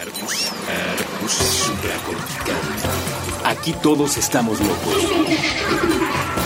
[0.00, 2.56] Arbus, Arbus supracortical.
[3.44, 5.12] Aquí todos estamos locos.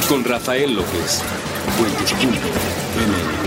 [0.08, 1.22] Con Rafael López.
[1.78, 3.44] Cuentos.mn.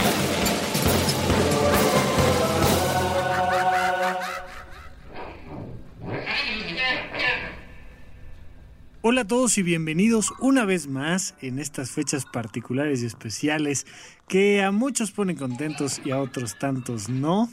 [9.02, 13.86] Hola a todos y bienvenidos una vez más en estas fechas particulares y especiales
[14.30, 17.50] que a muchos ponen contentos y a otros tantos no.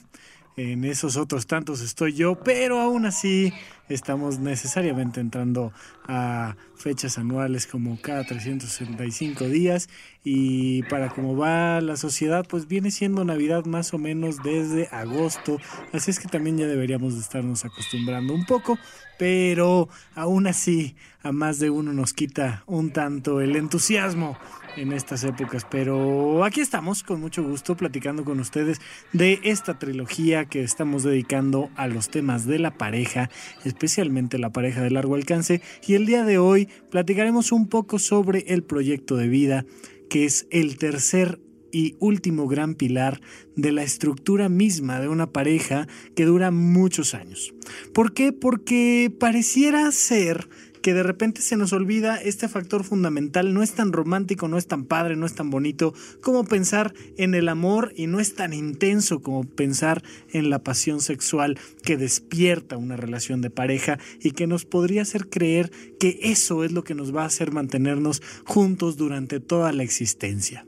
[0.56, 3.52] En esos otros tantos estoy yo, pero aún así
[3.88, 5.72] estamos necesariamente entrando
[6.06, 9.88] a fechas anuales como cada 365 días.
[10.22, 15.58] Y para cómo va la sociedad pues viene siendo Navidad más o menos desde agosto,
[15.92, 18.78] así es que también ya deberíamos de estarnos acostumbrando un poco,
[19.18, 24.38] pero aún así a más de uno nos quita un tanto el entusiasmo
[24.76, 25.66] en estas épocas.
[25.70, 28.80] Pero aquí estamos con mucho gusto platicando con ustedes
[29.12, 33.30] de esta trilogía que estamos dedicando a los temas de la pareja,
[33.64, 35.62] especialmente la pareja de largo alcance.
[35.86, 39.64] Y el día de hoy platicaremos un poco sobre el proyecto de vida,
[40.08, 41.40] que es el tercer
[41.74, 43.20] y último gran pilar
[43.56, 47.52] de la estructura misma de una pareja que dura muchos años.
[47.92, 48.32] ¿Por qué?
[48.32, 50.48] Porque pareciera ser
[50.84, 54.66] que de repente se nos olvida este factor fundamental, no es tan romántico, no es
[54.66, 58.52] tan padre, no es tan bonito como pensar en el amor y no es tan
[58.52, 64.46] intenso como pensar en la pasión sexual que despierta una relación de pareja y que
[64.46, 68.98] nos podría hacer creer que eso es lo que nos va a hacer mantenernos juntos
[68.98, 70.66] durante toda la existencia.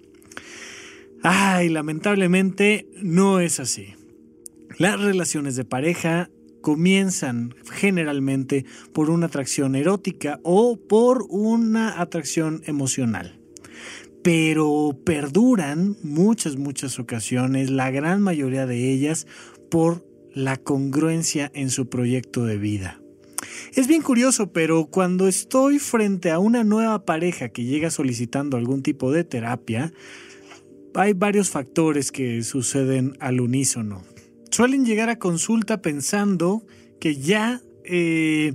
[1.23, 3.97] Ay, lamentablemente no es así.
[4.79, 6.31] Las relaciones de pareja
[6.61, 13.39] comienzan generalmente por una atracción erótica o por una atracción emocional.
[14.23, 19.27] Pero perduran muchas, muchas ocasiones, la gran mayoría de ellas,
[19.71, 20.05] por
[20.35, 23.01] la congruencia en su proyecto de vida.
[23.75, 28.83] Es bien curioso, pero cuando estoy frente a una nueva pareja que llega solicitando algún
[28.83, 29.93] tipo de terapia,
[30.95, 34.03] hay varios factores que suceden al unísono
[34.57, 36.65] suelen llegar a consulta pensando
[36.99, 38.55] que ya, eh,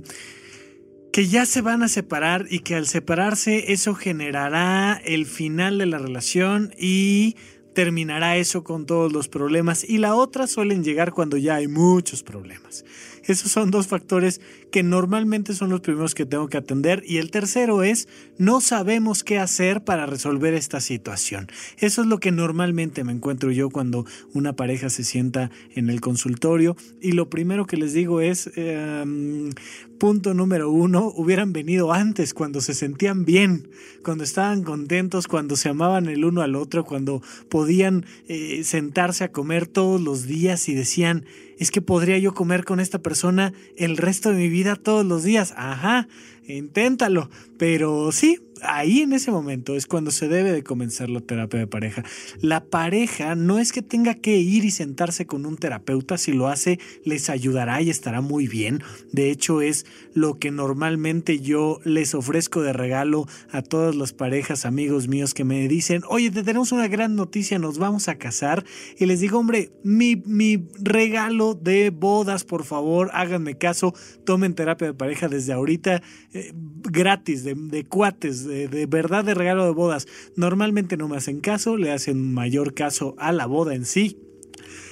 [1.12, 5.86] que ya se van a separar y que al separarse eso generará el final de
[5.86, 7.36] la relación y
[7.72, 9.88] terminará eso con todos los problemas.
[9.88, 12.84] Y la otra suelen llegar cuando ya hay muchos problemas.
[13.22, 14.40] Esos son dos factores
[14.72, 17.04] que normalmente son los primeros que tengo que atender.
[17.06, 21.46] Y el tercero es, no sabemos qué hacer para resolver esta situación.
[21.78, 26.00] Eso es lo que normalmente me encuentro yo cuando una pareja se sienta en el
[26.00, 26.76] consultorio.
[27.00, 29.50] Y lo primero que les digo es, em,
[29.98, 33.68] punto número uno, hubieran venido antes, cuando se sentían bien,
[34.02, 39.30] cuando estaban contentos, cuando se amaban el uno al otro, cuando podían eh, sentarse a
[39.30, 41.24] comer todos los días y decían,
[41.58, 45.22] es que podría yo comer con esta persona el resto de mi vida todos los
[45.22, 45.54] días.
[45.56, 46.08] Ajá,
[46.46, 47.28] inténtalo.
[47.62, 51.66] Pero sí, ahí en ese momento es cuando se debe de comenzar la terapia de
[51.66, 52.04] pareja.
[52.40, 56.48] La pareja no es que tenga que ir y sentarse con un terapeuta, si lo
[56.48, 58.82] hace les ayudará y estará muy bien.
[59.12, 64.64] De hecho es lo que normalmente yo les ofrezco de regalo a todas las parejas,
[64.64, 68.64] amigos míos que me dicen, oye, te tenemos una gran noticia, nos vamos a casar.
[68.98, 73.94] Y les digo, hombre, mi, mi regalo de bodas, por favor, háganme caso,
[74.24, 76.02] tomen terapia de pareja desde ahorita,
[76.32, 77.51] eh, gratis, de,
[77.88, 80.06] cuates, de, verdad de regalo de bodas.
[80.36, 84.18] Normalmente no me hacen caso, le hacen mayor caso a la boda en sí.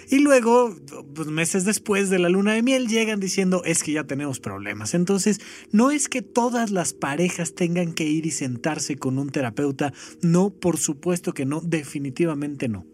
[0.09, 0.75] Y luego,
[1.15, 4.95] pues, meses después de la luna de miel, llegan diciendo es que ya tenemos problemas.
[4.95, 5.41] Entonces,
[5.71, 9.93] no es que todas las parejas tengan que ir y sentarse con un terapeuta.
[10.21, 12.85] No, por supuesto que no, definitivamente no.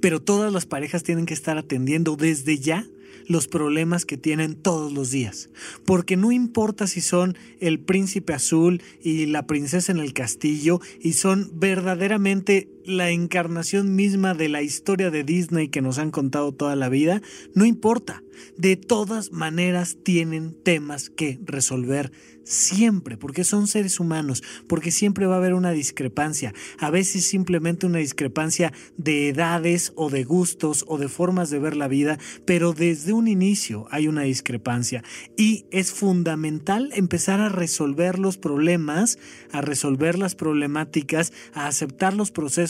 [0.00, 2.86] Pero todas las parejas tienen que estar atendiendo desde ya
[3.26, 5.50] los problemas que tienen todos los días.
[5.84, 11.14] Porque no importa si son el príncipe azul y la princesa en el castillo y
[11.14, 16.76] son verdaderamente la encarnación misma de la historia de Disney que nos han contado toda
[16.76, 17.22] la vida,
[17.54, 18.22] no importa.
[18.56, 22.10] De todas maneras tienen temas que resolver
[22.44, 27.86] siempre, porque son seres humanos, porque siempre va a haber una discrepancia, a veces simplemente
[27.86, 32.72] una discrepancia de edades o de gustos o de formas de ver la vida, pero
[32.72, 35.04] desde un inicio hay una discrepancia
[35.36, 39.18] y es fundamental empezar a resolver los problemas,
[39.52, 42.69] a resolver las problemáticas, a aceptar los procesos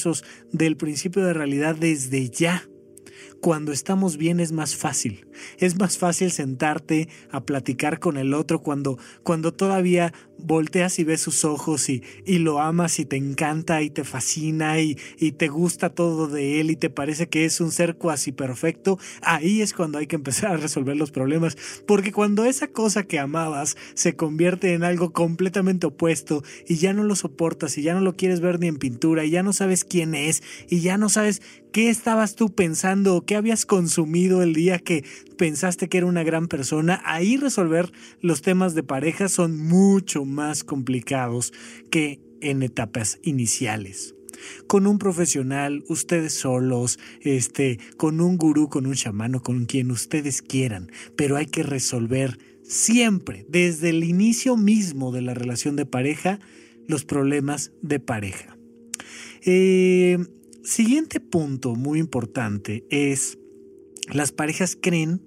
[0.53, 2.70] del principio de realidad desde ya
[3.41, 5.27] cuando estamos bien es más fácil.
[5.59, 11.21] Es más fácil sentarte a platicar con el otro cuando, cuando todavía volteas y ves
[11.21, 15.49] sus ojos y, y lo amas y te encanta y te fascina y, y, te
[15.49, 19.73] gusta todo de él y te parece que es un ser cuasi perfecto, ahí es
[19.75, 21.57] cuando hay que empezar a resolver los problemas.
[21.87, 27.05] Porque cuando esa cosa que amabas se convierte en algo completamente opuesto y ya no
[27.05, 29.85] lo soportas y ya no lo quieres ver ni en pintura y ya no sabes
[29.85, 34.55] quién es y ya no sabes qué estabas tú pensando o qué habías consumido el
[34.55, 35.05] día que
[35.37, 40.65] pensaste que era una gran persona, ahí resolver los temas de pareja son mucho más
[40.65, 41.53] complicados
[41.91, 44.15] que en etapas iniciales.
[44.67, 50.41] Con un profesional, ustedes solos, este, con un gurú, con un chamano, con quien ustedes
[50.41, 56.39] quieran, pero hay que resolver siempre, desde el inicio mismo de la relación de pareja,
[56.87, 58.57] los problemas de pareja.
[59.43, 60.19] Eh,
[60.63, 63.39] siguiente punto muy importante es,
[64.13, 65.23] las parejas creen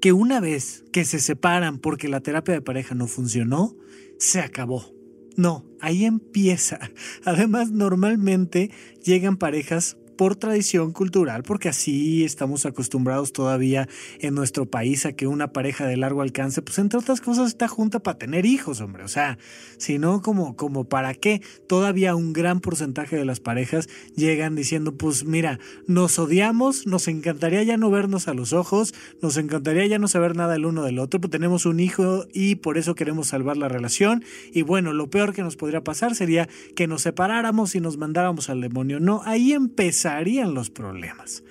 [0.00, 3.76] que una vez que se separan porque la terapia de pareja no funcionó,
[4.18, 4.94] se acabó.
[5.36, 6.80] No, ahí empieza.
[7.24, 8.70] Además, normalmente
[9.04, 15.26] llegan parejas por tradición cultural, porque así estamos acostumbrados todavía en nuestro país a que
[15.26, 19.04] una pareja de largo alcance, pues entre otras cosas está junta para tener hijos, hombre.
[19.04, 19.38] O sea,
[19.78, 24.96] si no, como, como para qué, todavía un gran porcentaje de las parejas llegan diciendo,
[24.96, 29.98] pues mira, nos odiamos, nos encantaría ya no vernos a los ojos, nos encantaría ya
[29.98, 33.28] no saber nada el uno del otro, pero tenemos un hijo y por eso queremos
[33.28, 34.24] salvar la relación.
[34.52, 38.48] Y bueno, lo peor que nos podría pasar sería que nos separáramos y nos mandáramos
[38.48, 39.00] al demonio.
[39.00, 41.42] No, ahí empezamos harían los problemas.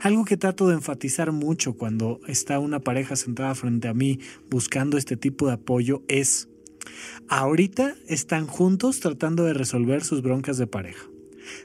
[0.00, 4.96] Algo que trato de enfatizar mucho cuando está una pareja sentada frente a mí buscando
[4.96, 6.48] este tipo de apoyo es,
[7.28, 11.04] ahorita están juntos tratando de resolver sus broncas de pareja.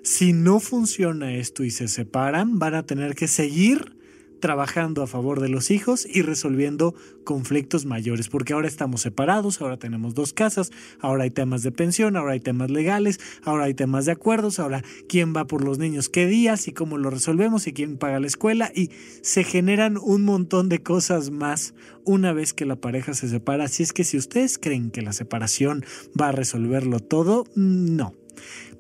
[0.02, 3.96] Si no funciona esto y se separan, van a tener que seguir
[4.44, 6.94] trabajando a favor de los hijos y resolviendo
[7.24, 10.70] conflictos mayores, porque ahora estamos separados, ahora tenemos dos casas,
[11.00, 14.84] ahora hay temas de pensión, ahora hay temas legales, ahora hay temas de acuerdos, ahora
[15.08, 18.28] quién va por los niños qué días y cómo lo resolvemos y quién paga la
[18.28, 18.90] escuela y
[19.22, 21.74] se generan un montón de cosas más
[22.04, 23.64] una vez que la pareja se separa.
[23.64, 25.86] Así es que si ustedes creen que la separación
[26.20, 28.14] va a resolverlo todo, no.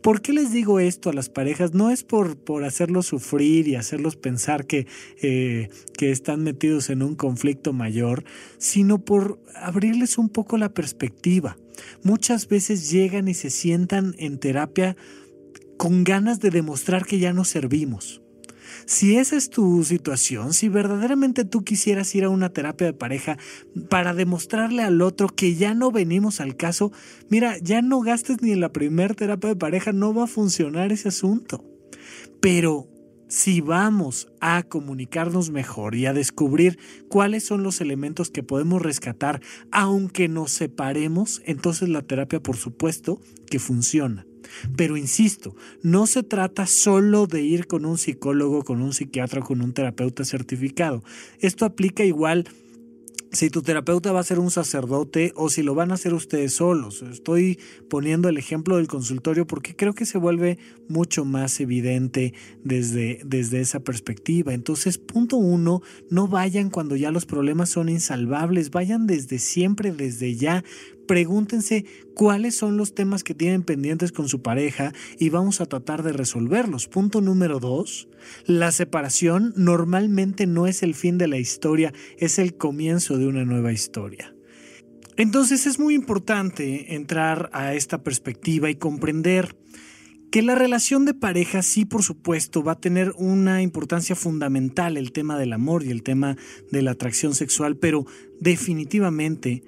[0.03, 1.73] ¿Por qué les digo esto a las parejas?
[1.73, 4.85] No es por, por hacerlos sufrir y hacerlos pensar que,
[5.21, 8.25] eh, que están metidos en un conflicto mayor,
[8.57, 11.57] sino por abrirles un poco la perspectiva.
[12.03, 14.97] Muchas veces llegan y se sientan en terapia
[15.77, 18.22] con ganas de demostrar que ya no servimos
[18.85, 23.37] si esa es tu situación, si verdaderamente tú quisieras ir a una terapia de pareja
[23.89, 26.91] para demostrarle al otro que ya no venimos al caso,
[27.29, 30.91] mira, ya no gastes ni en la primera terapia de pareja, no va a funcionar
[30.91, 31.63] ese asunto.
[32.41, 32.89] Pero
[33.27, 36.77] si vamos a comunicarnos mejor y a descubrir
[37.09, 39.41] cuáles son los elementos que podemos rescatar,
[39.71, 43.19] aunque nos separemos, entonces la terapia por supuesto
[43.49, 44.27] que funciona.
[44.75, 49.61] Pero insisto, no se trata solo de ir con un psicólogo, con un psiquiatra, con
[49.61, 51.03] un terapeuta certificado.
[51.39, 52.45] Esto aplica igual
[53.33, 56.53] si tu terapeuta va a ser un sacerdote o si lo van a hacer ustedes
[56.53, 57.01] solos.
[57.01, 57.59] Estoy
[57.89, 63.59] poniendo el ejemplo del consultorio porque creo que se vuelve mucho más evidente desde, desde
[63.59, 64.53] esa perspectiva.
[64.53, 65.81] Entonces, punto uno,
[66.11, 70.63] no vayan cuando ya los problemas son insalvables, vayan desde siempre, desde ya
[71.07, 71.85] pregúntense
[72.15, 76.13] cuáles son los temas que tienen pendientes con su pareja y vamos a tratar de
[76.13, 76.87] resolverlos.
[76.87, 78.07] Punto número dos,
[78.45, 83.45] la separación normalmente no es el fin de la historia, es el comienzo de una
[83.45, 84.35] nueva historia.
[85.15, 89.55] Entonces es muy importante entrar a esta perspectiva y comprender
[90.31, 95.11] que la relación de pareja sí, por supuesto, va a tener una importancia fundamental el
[95.11, 96.35] tema del amor y el tema
[96.71, 98.07] de la atracción sexual, pero
[98.39, 99.61] definitivamente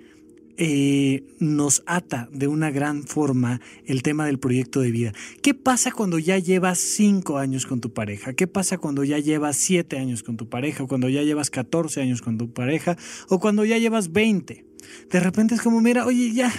[0.57, 5.13] eh, nos ata de una gran forma el tema del proyecto de vida.
[5.41, 8.33] ¿Qué pasa cuando ya llevas cinco años con tu pareja?
[8.33, 10.83] ¿Qué pasa cuando ya llevas siete años con tu pareja?
[10.83, 12.97] ¿O cuando ya llevas 14 años con tu pareja?
[13.29, 14.65] ¿O cuando ya llevas 20?
[15.09, 16.51] De repente es como, mira, oye, ya,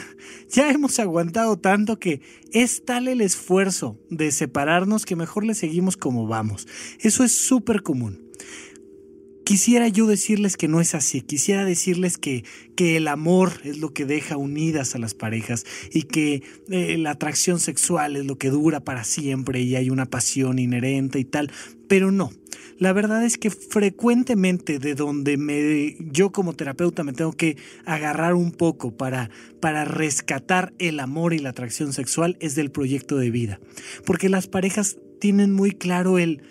[0.50, 2.21] ya hemos aguantado tanto que
[2.53, 6.67] es tal el esfuerzo de separarnos que mejor le seguimos como vamos.
[7.00, 8.25] Eso es súper común.
[9.47, 12.43] Quisiera yo decirles que no es así, quisiera decirles que,
[12.75, 17.12] que el amor es lo que deja unidas a las parejas y que eh, la
[17.12, 21.53] atracción sexual es lo que dura para siempre y hay una pasión inherente y tal,
[21.87, 22.33] pero no.
[22.81, 28.35] La verdad es que frecuentemente de donde me, yo como terapeuta me tengo que agarrar
[28.35, 33.31] un poco para, para rescatar el amor y la atracción sexual es del proyecto de
[33.31, 33.61] vida,
[34.05, 36.43] porque las parejas tienen muy claro el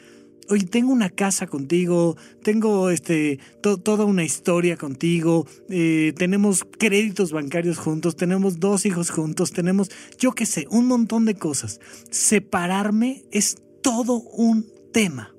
[0.50, 7.78] oye, tengo una casa contigo, tengo este, toda una historia contigo, eh, tenemos créditos bancarios
[7.78, 11.80] juntos, tenemos dos hijos juntos, tenemos, yo qué sé, un montón de cosas.
[12.10, 15.36] Separarme es todo un tema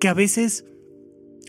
[0.00, 0.64] que a veces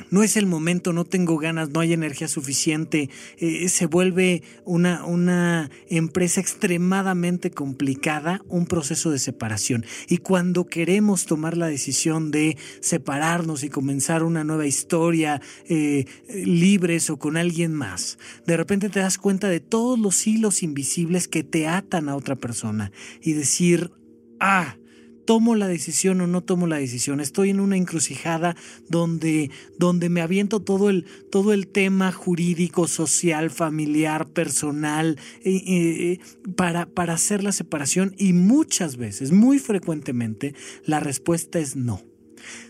[0.10, 5.06] no es el momento, no tengo ganas, no hay energía suficiente, eh, se vuelve una,
[5.06, 9.86] una empresa extremadamente complicada, un proceso de separación.
[10.10, 17.10] Y cuando queremos tomar la decisión de separarnos y comenzar una nueva historia eh, libres
[17.10, 21.44] o con alguien más, de repente te das cuenta de todos los hilos invisibles que
[21.44, 23.92] te atan a otra persona y decir,
[24.40, 24.78] ah,
[25.26, 27.20] tomo la decisión o no tomo la decisión.
[27.20, 28.56] Estoy en una encrucijada
[28.90, 36.20] donde, donde me aviento todo el, todo el tema jurídico, social, familiar, personal, eh, eh,
[36.56, 40.56] para, para hacer la separación y muchas veces, muy frecuentemente,
[40.86, 42.15] la respuesta es no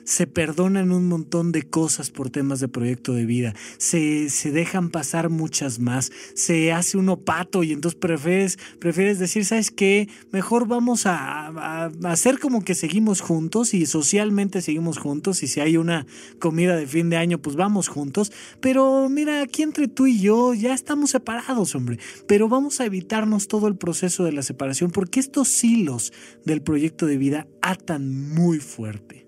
[0.03, 4.89] se perdonan un montón de cosas por temas de proyecto de vida, se, se dejan
[4.89, 10.07] pasar muchas más, se hace uno pato y entonces prefieres, prefieres decir, ¿sabes qué?
[10.31, 15.59] Mejor vamos a, a, hacer como que seguimos juntos y socialmente seguimos juntos y si
[15.59, 16.05] hay una
[16.39, 20.53] comida de fin de año, pues vamos juntos, pero mira, aquí entre tú y yo
[20.53, 25.19] ya estamos separados, hombre, pero vamos a evitarnos todo el proceso de la separación porque
[25.19, 26.13] estos hilos
[26.45, 29.24] del proyecto de vida atan muy fuerte.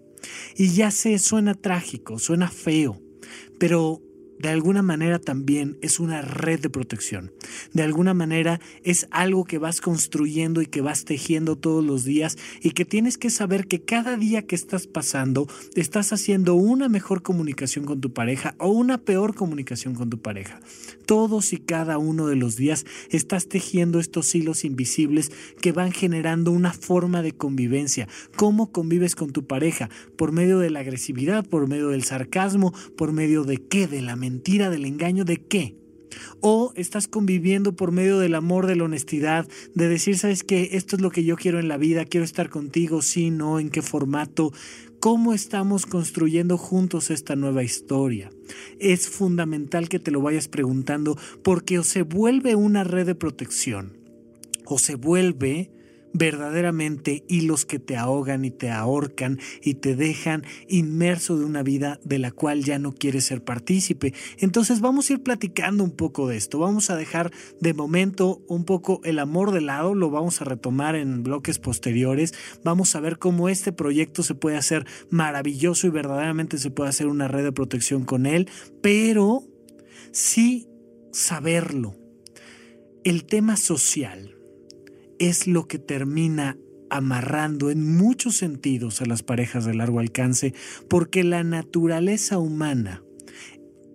[0.55, 3.01] Y ya sé, suena trágico, suena feo,
[3.59, 4.01] pero
[4.39, 7.31] de alguna manera también es una red de protección.
[7.73, 12.37] De alguna manera es algo que vas construyendo y que vas tejiendo todos los días
[12.61, 17.23] y que tienes que saber que cada día que estás pasando estás haciendo una mejor
[17.23, 20.59] comunicación con tu pareja o una peor comunicación con tu pareja.
[21.07, 26.51] Todos y cada uno de los días estás tejiendo estos hilos invisibles que van generando
[26.51, 28.09] una forma de convivencia.
[28.35, 29.89] ¿Cómo convives con tu pareja?
[30.17, 31.47] ¿Por medio de la agresividad?
[31.47, 32.73] ¿Por medio del sarcasmo?
[32.97, 33.87] ¿Por medio de qué?
[33.87, 35.77] ¿De la mentira, del engaño, de qué?
[36.41, 40.97] O estás conviviendo por medio del amor, de la honestidad, de decir, sabes que esto
[40.97, 43.81] es lo que yo quiero en la vida, quiero estar contigo, sí, no, en qué
[43.81, 44.51] formato,
[44.99, 48.29] cómo estamos construyendo juntos esta nueva historia.
[48.79, 53.97] Es fundamental que te lo vayas preguntando porque o se vuelve una red de protección
[54.65, 55.71] o se vuelve
[56.13, 61.99] verdaderamente hilos que te ahogan y te ahorcan y te dejan inmerso de una vida
[62.03, 64.13] de la cual ya no quieres ser partícipe.
[64.37, 66.59] Entonces vamos a ir platicando un poco de esto.
[66.59, 70.95] Vamos a dejar de momento un poco el amor de lado, lo vamos a retomar
[70.95, 72.33] en bloques posteriores.
[72.63, 77.07] Vamos a ver cómo este proyecto se puede hacer maravilloso y verdaderamente se puede hacer
[77.07, 78.49] una red de protección con él,
[78.81, 79.43] pero
[80.11, 80.67] sí
[81.11, 81.95] saberlo.
[83.03, 84.36] El tema social
[85.19, 86.57] es lo que termina
[86.89, 90.53] amarrando en muchos sentidos a las parejas de largo alcance,
[90.89, 93.03] porque la naturaleza humana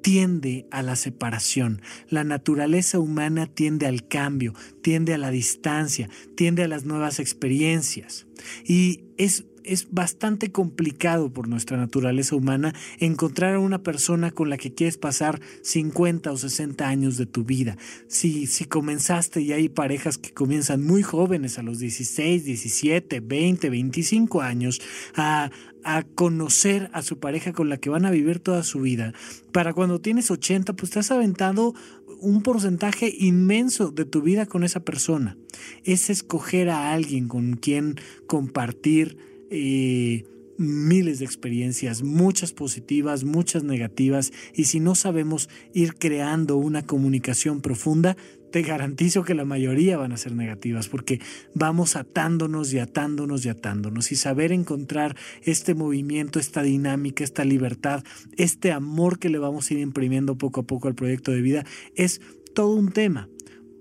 [0.03, 4.53] tiende a la separación, la naturaleza humana tiende al cambio,
[4.83, 8.27] tiende a la distancia, tiende a las nuevas experiencias.
[8.65, 14.57] Y es es bastante complicado por nuestra naturaleza humana encontrar a una persona con la
[14.57, 17.77] que quieres pasar 50 o 60 años de tu vida.
[18.09, 23.71] Si, si comenzaste y hay parejas que comienzan muy jóvenes, a los 16, 17, 20,
[23.71, 24.81] 25 años,
[25.15, 25.51] a,
[25.85, 29.13] a conocer a su pareja con la que van a vivir toda su vida.
[29.53, 31.75] Para cuando tienes 80, pues te has aventado
[32.21, 35.37] un porcentaje inmenso de tu vida con esa persona.
[35.85, 40.25] Es escoger a alguien con quien compartir eh,
[40.59, 47.61] miles de experiencias, muchas positivas, muchas negativas, y si no sabemos ir creando una comunicación
[47.61, 48.17] profunda,
[48.51, 51.21] te garantizo que la mayoría van a ser negativas porque
[51.55, 58.05] vamos atándonos y atándonos y atándonos y saber encontrar este movimiento, esta dinámica, esta libertad,
[58.37, 61.65] este amor que le vamos a ir imprimiendo poco a poco al proyecto de vida
[61.97, 62.21] es
[62.55, 63.29] todo un tema.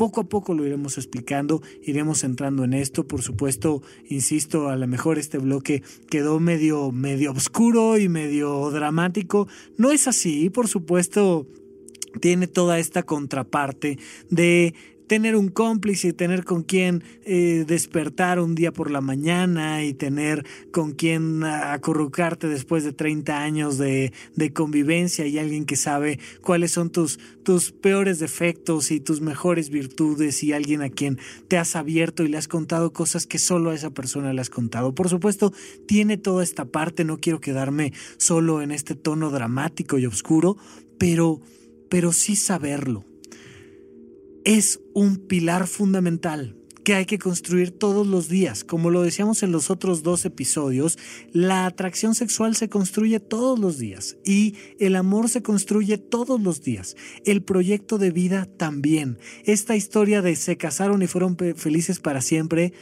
[0.02, 3.08] Poco a poco lo iremos explicando, iremos entrando en esto.
[3.08, 9.48] Por supuesto, insisto, a lo mejor este bloque quedó medio, medio oscuro y medio dramático.
[9.78, 11.46] No es así, por supuesto,
[12.20, 14.00] tiene toda esta contraparte
[14.32, 14.74] de
[15.12, 20.46] tener un cómplice tener con quien eh, despertar un día por la mañana y tener
[20.72, 26.72] con quien acurrucarte después de 30 años de, de, convivencia y alguien que sabe cuáles
[26.72, 31.76] son tus, tus peores defectos y tus mejores virtudes y alguien a quien te has
[31.76, 34.96] abierto y le has contado cosas que solo a esa persona le has contado.
[34.96, 35.52] Por supuesto,
[35.90, 40.56] tiene toda esta parte, no quiero quedarme solo en este tono dramático y oscuro,
[40.98, 41.42] pero,
[41.90, 43.11] pero sí saberlo
[44.46, 48.64] es un pilar fundamental que hay que construir todos los días.
[48.64, 50.98] Como lo decíamos en los otros dos episodios,
[51.32, 56.62] la atracción sexual se construye todos los días y el amor se construye todos los
[56.64, 56.96] días.
[57.26, 59.18] El proyecto de vida también.
[59.46, 62.74] Esta historia de se casaron y fueron felices para siempre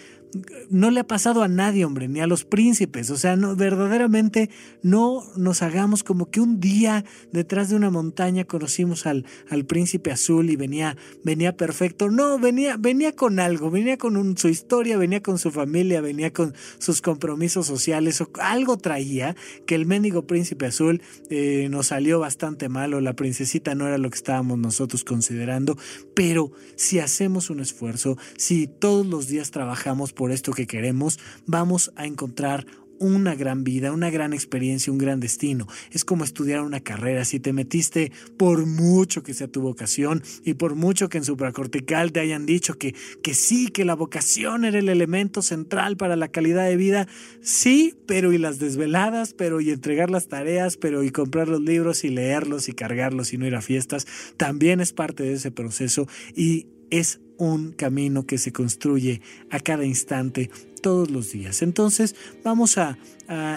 [0.69, 3.09] no le ha pasado a nadie, hombre, ni a los príncipes.
[3.09, 4.49] O sea, no, verdaderamente
[4.81, 10.11] no nos hagamos como que un día detrás de una montaña conocimos al, al príncipe
[10.11, 12.09] azul y venía, venía perfecto.
[12.09, 16.53] No, venía, venía con algo, venía con su historia, venía con su familia, venía con
[16.77, 22.69] sus compromisos sociales, o algo traía que el mendigo príncipe azul eh, nos salió bastante
[22.69, 25.77] malo, la princesita no era lo que estábamos nosotros considerando,
[26.13, 31.93] pero si hacemos un esfuerzo, si todos los días trabajamos por esto que queremos, vamos
[31.95, 32.65] a encontrar
[32.99, 35.65] una gran vida, una gran experiencia, un gran destino.
[35.93, 37.23] Es como estudiar una carrera.
[37.23, 42.11] Si te metiste, por mucho que sea tu vocación y por mucho que en supracortical
[42.11, 46.27] te hayan dicho que, que sí, que la vocación era el elemento central para la
[46.27, 47.07] calidad de vida,
[47.41, 52.03] sí, pero y las desveladas, pero y entregar las tareas, pero y comprar los libros
[52.03, 56.09] y leerlos y cargarlos y no ir a fiestas, también es parte de ese proceso
[56.35, 61.61] y es un camino que se construye a cada instante, todos los días.
[61.61, 62.97] Entonces vamos a,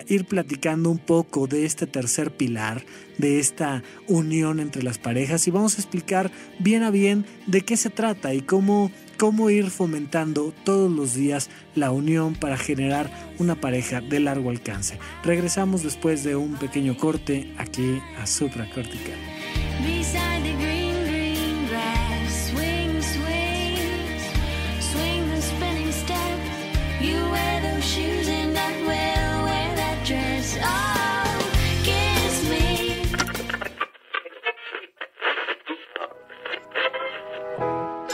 [0.07, 2.85] ir platicando un poco de este tercer pilar,
[3.17, 7.79] de esta unión entre las parejas y vamos a explicar bien a bien de qué
[7.79, 13.62] se trata y cómo, cómo ir fomentando todos los días la unión para generar una
[13.62, 14.99] pareja de largo alcance.
[15.25, 19.17] Regresamos después de un pequeño corte aquí a Supracortical.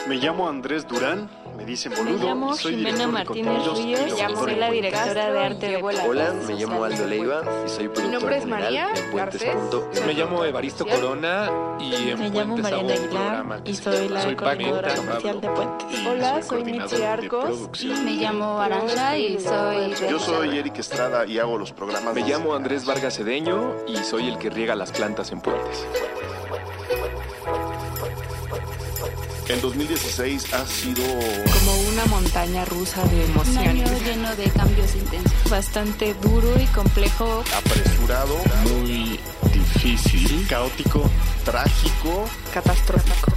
[0.09, 2.19] Me llamo Andrés Durán, me dicen boludo.
[2.19, 6.83] Me llamo soy Jimena Martínez Ríos, soy la directora de arte de Hola, me llamo
[6.83, 8.89] Aldo Leiva y soy productor Mi nombre es María
[10.07, 15.41] Me llamo Evaristo Corona y en Me llamo Mariana Aguilar y soy la coordinadora comercial
[15.43, 16.07] de Puentes.
[16.07, 17.71] Hola, soy Mitzi Arcos.
[18.03, 19.95] Me llamo Aranja y soy...
[20.09, 22.15] Yo soy Eric Estrada y hago los programas.
[22.15, 25.87] Me llamo Andrés Vargas Cedeño y soy el que riega las plantas en Puentes.
[29.49, 33.83] El 2016 ha sido como una montaña rusa de emociones.
[33.83, 35.51] Un año lleno de cambios intensos.
[35.51, 37.43] Bastante duro y complejo.
[37.57, 38.37] Apresurado.
[38.65, 39.19] Muy
[39.51, 40.47] difícil.
[40.47, 41.09] Caótico.
[41.47, 42.29] Trágico.
[42.53, 43.33] Catastrófico.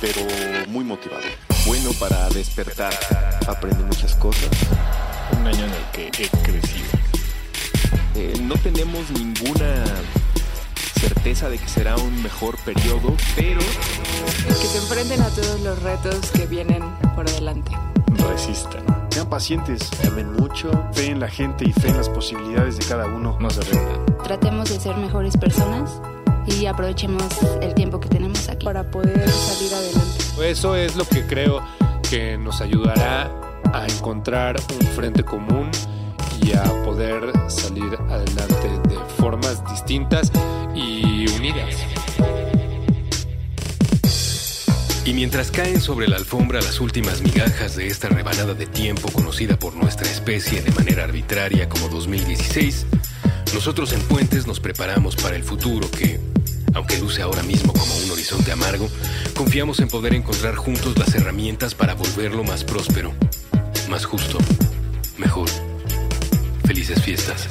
[0.00, 0.22] Pero
[0.68, 1.24] muy motivado.
[1.66, 2.94] Bueno para despertar.
[3.46, 4.48] Aprendí muchas cosas.
[5.38, 6.88] Un año en el que he crecido.
[8.14, 9.84] Eh, no tenemos ninguna
[11.00, 13.60] certeza de que será un mejor periodo, pero...
[14.46, 16.82] Que se enfrenten a todos los retos que vienen
[17.16, 17.72] por delante.
[18.28, 18.84] Resistan.
[19.10, 19.88] Sean pacientes.
[20.06, 20.70] Amen mucho.
[20.92, 23.38] Fe en la gente y fe en las posibilidades de cada uno.
[23.40, 24.04] No se rindan.
[24.22, 26.02] Tratemos de ser mejores personas
[26.46, 27.24] y aprovechemos
[27.62, 28.66] el tiempo que tenemos aquí.
[28.66, 30.50] Para poder salir adelante.
[30.50, 31.62] Eso es lo que creo
[32.10, 33.30] que nos ayudará
[33.72, 35.70] a encontrar un frente común
[36.42, 38.89] y a poder salir adelante de
[39.20, 40.32] formas distintas
[40.74, 41.76] y unidas.
[45.04, 49.58] Y mientras caen sobre la alfombra las últimas migajas de esta rebanada de tiempo conocida
[49.58, 52.86] por nuestra especie de manera arbitraria como 2016,
[53.52, 56.18] nosotros en Puentes nos preparamos para el futuro que,
[56.72, 58.88] aunque luce ahora mismo como un horizonte amargo,
[59.36, 63.12] confiamos en poder encontrar juntos las herramientas para volverlo más próspero,
[63.90, 64.38] más justo,
[65.18, 65.48] mejor.
[66.64, 67.48] Felices fiestas.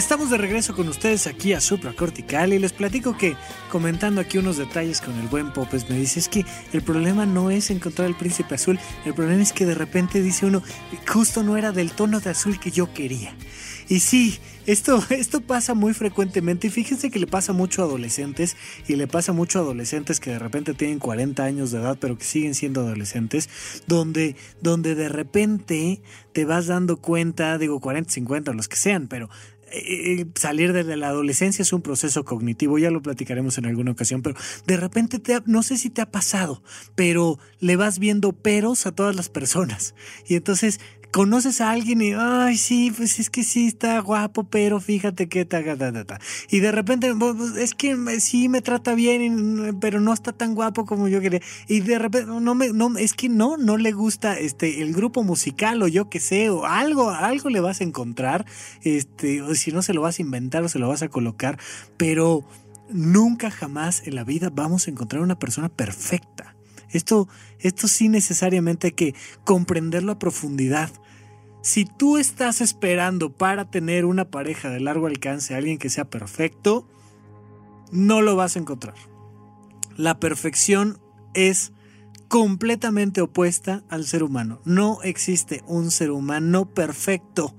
[0.00, 3.36] Estamos de regreso con ustedes aquí a Supra Cortical y les platico que
[3.70, 7.50] comentando aquí unos detalles con el buen Popes me dice es que el problema no
[7.50, 10.62] es encontrar el príncipe azul, el problema es que de repente dice uno
[11.06, 13.34] justo no era del tono de azul que yo quería.
[13.90, 18.56] Y sí, esto, esto pasa muy frecuentemente y fíjense que le pasa mucho a adolescentes
[18.88, 22.16] y le pasa mucho a adolescentes que de repente tienen 40 años de edad pero
[22.16, 23.50] que siguen siendo adolescentes,
[23.86, 26.00] donde, donde de repente
[26.32, 29.28] te vas dando cuenta, digo 40, 50, los que sean, pero
[30.34, 34.36] salir de la adolescencia es un proceso cognitivo, ya lo platicaremos en alguna ocasión, pero
[34.66, 36.62] de repente te no sé si te ha pasado,
[36.94, 39.94] pero le vas viendo peros a todas las personas.
[40.26, 40.80] Y entonces
[41.10, 45.44] conoces a alguien y, ay, sí, pues es que sí está guapo, pero fíjate que
[45.44, 45.62] ta,
[46.06, 46.20] ta.
[46.50, 47.12] Y de repente,
[47.58, 51.40] es que sí me trata bien, pero no está tan guapo como yo quería.
[51.68, 55.22] Y de repente, no me, no, es que no, no le gusta este, el grupo
[55.22, 58.46] musical o yo qué sé, o algo, algo le vas a encontrar,
[58.82, 61.58] este, o si no se lo vas a inventar o se lo vas a colocar,
[61.96, 62.44] pero
[62.90, 66.49] nunca jamás en la vida vamos a encontrar una persona perfecta.
[66.90, 70.90] Esto, esto sí necesariamente hay que comprenderlo a profundidad.
[71.62, 76.88] Si tú estás esperando para tener una pareja de largo alcance, alguien que sea perfecto,
[77.92, 78.94] no lo vas a encontrar.
[79.96, 80.98] La perfección
[81.34, 81.72] es
[82.28, 84.60] completamente opuesta al ser humano.
[84.64, 87.54] No existe un ser humano perfecto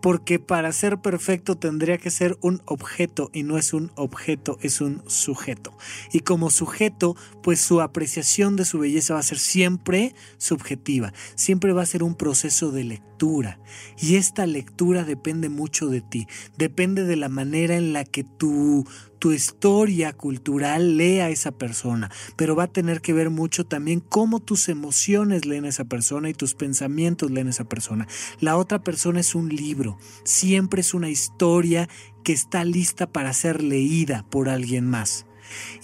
[0.00, 4.80] porque para ser perfecto tendría que ser un objeto y no es un objeto, es
[4.80, 5.76] un sujeto.
[6.12, 11.72] Y como sujeto, pues su apreciación de su belleza va a ser siempre subjetiva, siempre
[11.72, 13.60] va a ser un proceso de lectura.
[13.98, 18.86] Y esta lectura depende mucho de ti, depende de la manera en la que tú
[19.20, 24.00] tu historia cultural lee a esa persona, pero va a tener que ver mucho también
[24.00, 28.08] cómo tus emociones leen a esa persona y tus pensamientos leen a esa persona.
[28.40, 31.88] La otra persona es un libro, siempre es una historia
[32.24, 35.26] que está lista para ser leída por alguien más.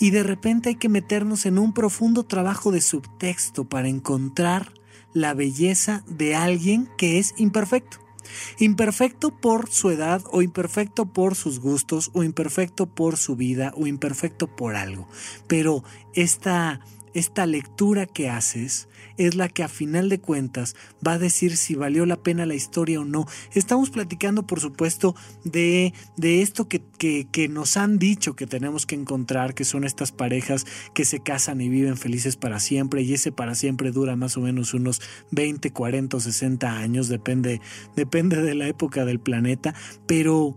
[0.01, 4.73] Y de repente hay que meternos en un profundo trabajo de subtexto para encontrar
[5.13, 8.06] la belleza de alguien que es imperfecto.
[8.59, 13.87] Imperfecto por su edad o imperfecto por sus gustos o imperfecto por su vida o
[13.87, 15.09] imperfecto por algo.
[15.47, 15.85] Pero
[16.15, 16.81] esta,
[17.15, 20.77] esta lectura que haces es la que a final de cuentas
[21.07, 23.27] va a decir si valió la pena la historia o no.
[23.53, 28.87] Estamos platicando, por supuesto, de, de esto que, que, que, nos han dicho que tenemos
[28.87, 33.15] que encontrar, que son estas parejas que se casan y viven felices para siempre, y
[33.15, 35.01] ese para siempre dura más o menos unos
[35.31, 37.61] 20, 40 o 60 años, depende,
[37.95, 39.75] depende de la época del planeta,
[40.07, 40.57] pero,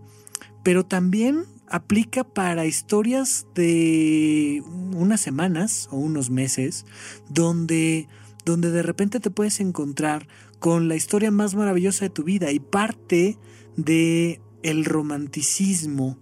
[0.62, 6.84] pero también aplica para historias de unas semanas o unos meses
[7.28, 8.08] donde
[8.44, 12.60] donde de repente te puedes encontrar con la historia más maravillosa de tu vida y
[12.60, 13.38] parte
[13.76, 16.18] de el romanticismo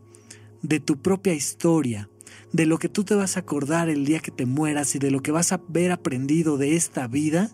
[0.63, 2.09] de tu propia historia,
[2.53, 5.11] de lo que tú te vas a acordar el día que te mueras y de
[5.11, 7.51] lo que vas a haber aprendido de esta vida,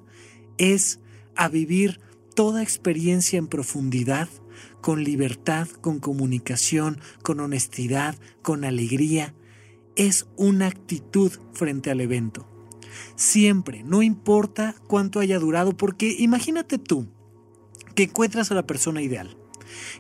[0.59, 1.01] es
[1.37, 2.01] a vivir
[2.35, 4.29] toda experiencia en profundidad,
[4.81, 9.35] con libertad, con comunicación, con honestidad, con alegría.
[9.97, 12.54] Es una actitud frente al evento.
[13.17, 17.09] Siempre, no importa cuánto haya durado, porque imagínate tú
[17.95, 19.37] que encuentras a la persona ideal.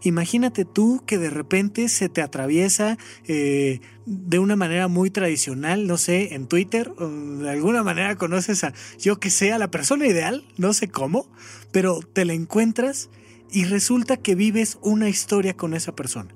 [0.02, 5.96] Imagínate tú que de repente se te atraviesa eh, de una manera muy tradicional, no
[5.96, 10.06] sé, en Twitter, o de alguna manera conoces a, yo que sé, a la persona
[10.06, 11.30] ideal, no sé cómo,
[11.72, 13.10] pero te la encuentras
[13.50, 16.34] y resulta que vives una historia con esa persona.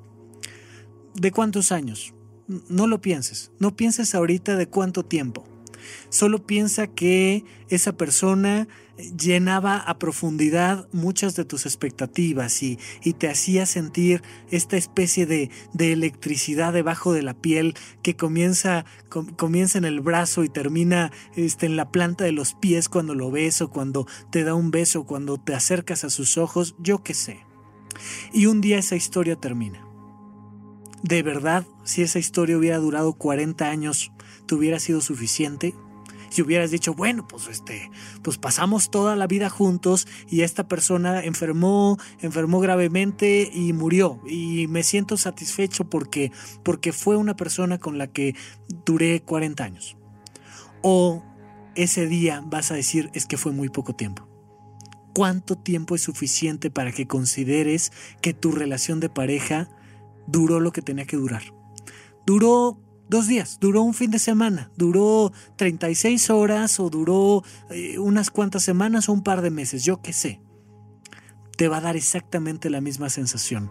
[1.14, 2.14] ¿De cuántos años?
[2.68, 5.44] No lo pienses, no pienses ahorita de cuánto tiempo.
[6.10, 8.68] Solo piensa que esa persona
[9.16, 12.78] llenaba a profundidad muchas de tus expectativas y,
[13.18, 18.84] te hacía sentir esta especie de, electricidad debajo de la piel que comienza,
[19.36, 23.30] comienza en el brazo y termina este, en la planta de los pies cuando lo
[23.30, 27.14] ves o cuando te da un beso, cuando te acercas a sus ojos, yo qué
[27.14, 27.40] sé.
[28.32, 29.84] Y un día esa historia termina.
[31.02, 34.12] De verdad, si esa historia hubiera durado 40 años,
[34.48, 35.74] ¿te hubiera sido suficiente?
[36.30, 37.90] Si hubieras dicho, bueno, pues este,
[38.22, 44.66] pues pasamos toda la vida juntos y esta persona enfermó, enfermó gravemente y murió y
[44.68, 46.32] me siento satisfecho porque
[46.62, 48.34] porque fue una persona con la que
[48.84, 49.96] duré 40 años.
[50.82, 51.24] O
[51.74, 54.28] ese día vas a decir es que fue muy poco tiempo.
[55.14, 59.68] ¿Cuánto tiempo es suficiente para que consideres que tu relación de pareja
[60.26, 61.42] duró lo que tenía que durar?
[62.26, 68.30] Duró dos días, duró un fin de semana, duró 36 horas o duró eh, unas
[68.30, 70.40] cuantas semanas o un par de meses, yo qué sé.
[71.56, 73.70] Te va a dar exactamente la misma sensación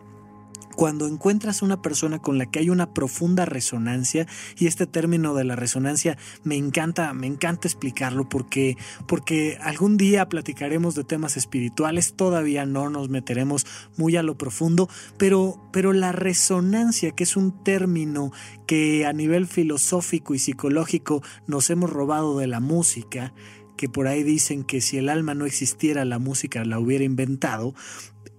[0.78, 4.28] cuando encuentras una persona con la que hay una profunda resonancia,
[4.60, 10.30] y este término de la resonancia me encanta, me encanta explicarlo porque, porque algún día
[10.30, 13.66] platicaremos de temas espirituales, todavía no nos meteremos
[13.98, 14.88] muy a lo profundo,
[15.18, 18.32] pero, pero la resonancia, que es un término
[18.68, 23.34] que a nivel filosófico y psicológico nos hemos robado de la música,
[23.78, 27.74] que por ahí dicen que si el alma no existiera, la música la hubiera inventado,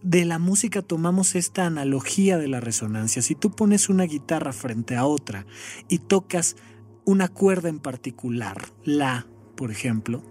[0.03, 3.23] de la música tomamos esta analogía de la resonancia.
[3.23, 5.47] Si tú pones una guitarra frente a otra
[5.89, 6.57] y tocas
[7.05, 10.23] una cuerda en particular, la, por ejemplo,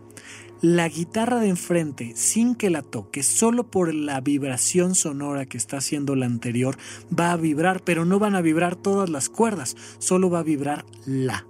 [0.62, 5.77] la guitarra de enfrente, sin que la toque, solo por la vibración sonora que está
[5.77, 6.77] haciendo la anterior,
[7.17, 10.86] va a vibrar, pero no van a vibrar todas las cuerdas, solo va a vibrar
[11.06, 11.45] la.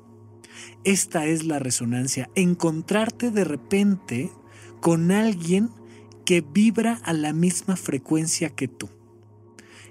[0.84, 4.32] Esta es la resonancia, encontrarte de repente
[4.82, 5.70] con alguien
[6.28, 8.90] que vibra a la misma frecuencia que tú.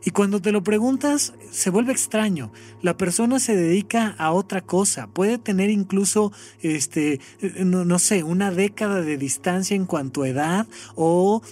[0.04, 2.52] Y cuando te lo preguntas, se vuelve extraño.
[2.82, 5.09] La persona se dedica a otra cosa.
[5.09, 6.32] Puede tener incluso,
[6.62, 7.20] este,
[7.59, 11.42] no, sé, una década de distancia en cuanto a edad o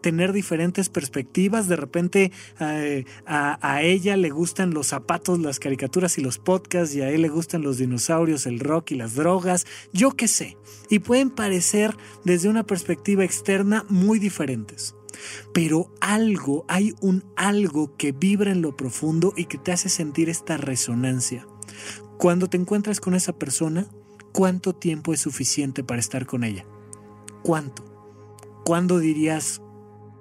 [0.00, 1.68] tener diferentes perspectivas.
[1.68, 6.94] De repente eh, a, a, ella le gustan los zapatos, las caricaturas y los podcasts
[6.94, 9.66] y a él le gustan los dinosaurios, el rock y las drogas.
[9.92, 10.56] Yo qué sé.
[10.90, 14.94] Y pueden parecer desde una perspectiva externa muy diferentes
[15.52, 20.28] pero algo, hay un algo que vibra en lo profundo y que te hace sentir
[20.28, 21.46] esta resonancia.
[22.18, 23.86] Cuando te encuentras con esa persona,
[24.32, 26.64] ¿cuánto tiempo es suficiente para estar con ella?
[27.42, 27.84] ¿Cuánto?
[28.64, 29.62] ¿Cuándo dirías,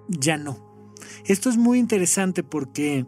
[0.08, 0.94] ya no?
[1.26, 3.06] Esto es muy interesante porque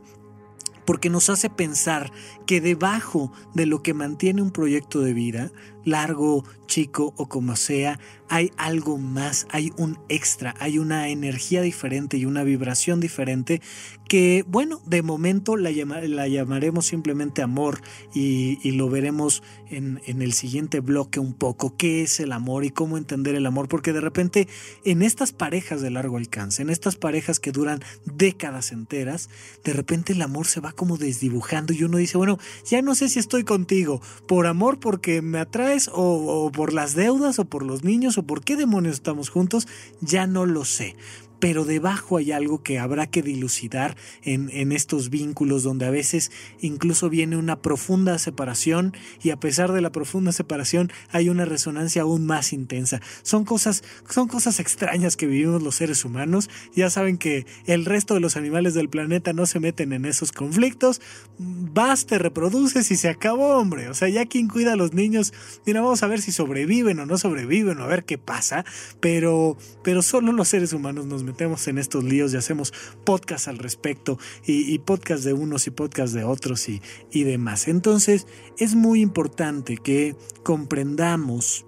[0.85, 2.11] porque nos hace pensar
[2.49, 5.51] que debajo de lo que mantiene un proyecto de vida,
[5.85, 12.17] largo, chico o como sea, hay algo más, hay un extra, hay una energía diferente
[12.17, 13.61] y una vibración diferente
[14.07, 17.81] que, bueno, de momento la, la llamaremos simplemente amor
[18.13, 22.65] y, y lo veremos en, en, el siguiente bloque un poco, qué es el amor
[22.65, 24.47] y cómo entender el amor, porque de repente
[24.83, 29.29] en estas parejas de largo alcance, en estas parejas que duran décadas enteras,
[29.63, 33.09] de repente el amor se va como desdibujando y uno dice, bueno, ya no sé
[33.09, 37.83] si estoy contigo, por amor porque me atraes o, por las deudas o por los
[37.83, 39.67] niños o por qué demonios estamos juntos,
[40.01, 40.95] ya no lo sé
[41.39, 46.31] pero debajo hay algo que habrá que dilucidar en, en, estos vínculos donde a veces
[46.61, 52.03] incluso viene una profunda separación y a pesar de la profunda separación hay una resonancia
[52.03, 53.01] aún más intensa.
[53.23, 56.49] Son cosas, son cosas extrañas que vivimos los seres humanos.
[56.75, 60.31] Ya saben que el resto de los animales del planeta no se meten en esos
[60.31, 61.01] conflictos.
[61.37, 63.89] Vas, te reproduces y se acabó, hombre.
[63.89, 65.33] O sea, ya quien cuida a los niños,
[65.65, 68.65] mira, vamos a ver si sobreviven o no sobreviven o a ver qué pasa.
[68.99, 72.73] Pero, pero solo los seres humanos nos metemos en estos líos y hacemos
[73.05, 77.67] podcast al respecto y, y podcast de unos y podcast de otros y, y demás.
[77.67, 81.65] Entonces es muy importante que comprendamos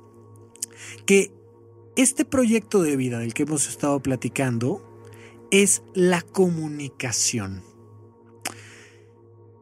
[1.05, 1.31] que
[1.95, 4.81] este proyecto de vida del que hemos estado platicando
[5.51, 7.70] es la comunicación.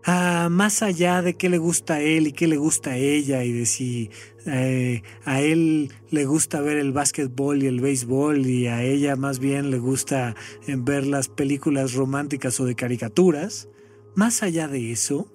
[0.05, 3.51] Más allá de qué le gusta a él y qué le gusta a ella y
[3.51, 4.09] de si
[4.45, 9.39] eh, a él le gusta ver el básquetbol y el béisbol y a ella más
[9.39, 10.35] bien le gusta
[10.65, 13.69] eh, ver las películas románticas o de caricaturas,
[14.15, 15.27] más allá de eso,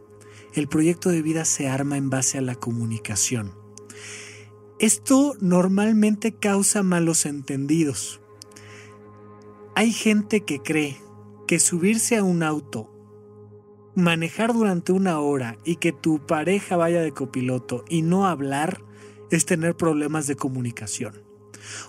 [0.55, 3.53] el proyecto de vida se arma en base a la comunicación.
[4.81, 8.21] Esto normalmente causa malos entendidos.
[9.77, 10.97] Hay gente que cree
[11.47, 12.94] que subirse a un auto
[13.95, 18.83] manejar durante una hora y que tu pareja vaya de copiloto y no hablar
[19.31, 21.23] es tener problemas de comunicación.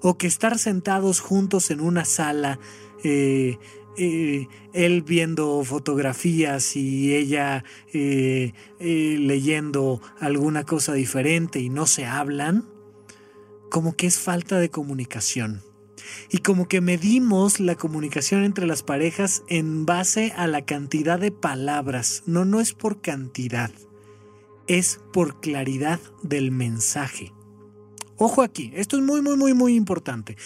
[0.01, 2.59] O que estar sentados juntos en una sala,
[3.03, 3.57] eh,
[3.97, 7.63] eh, él viendo fotografías y ella
[7.93, 12.65] eh, leyendo alguna cosa diferente y no se hablan,
[13.69, 15.61] como que es falta de comunicación
[16.29, 21.31] y como que medimos la comunicación entre las parejas en base a la cantidad de
[21.31, 22.23] palabras.
[22.25, 23.71] No, no es por cantidad,
[24.67, 27.33] es por claridad del mensaje.
[28.17, 30.37] Ojo aquí, esto es muy, muy, muy, muy importante.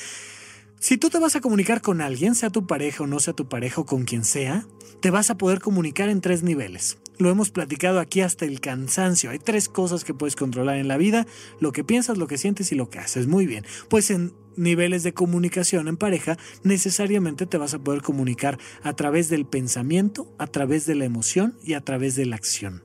[0.79, 3.49] Si tú te vas a comunicar con alguien, sea tu pareja o no sea tu
[3.49, 4.65] pareja o con quien sea,
[5.01, 6.97] te vas a poder comunicar en tres niveles.
[7.19, 9.29] Lo hemos platicado aquí hasta el cansancio.
[9.29, 11.27] Hay tres cosas que puedes controlar en la vida,
[11.59, 13.27] lo que piensas, lo que sientes y lo que haces.
[13.27, 13.65] Muy bien.
[13.89, 19.27] Pues en niveles de comunicación en pareja, necesariamente te vas a poder comunicar a través
[19.27, 22.83] del pensamiento, a través de la emoción y a través de la acción.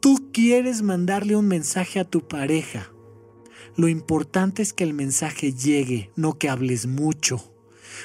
[0.00, 2.92] Tú quieres mandarle un mensaje a tu pareja.
[3.76, 7.57] Lo importante es que el mensaje llegue, no que hables mucho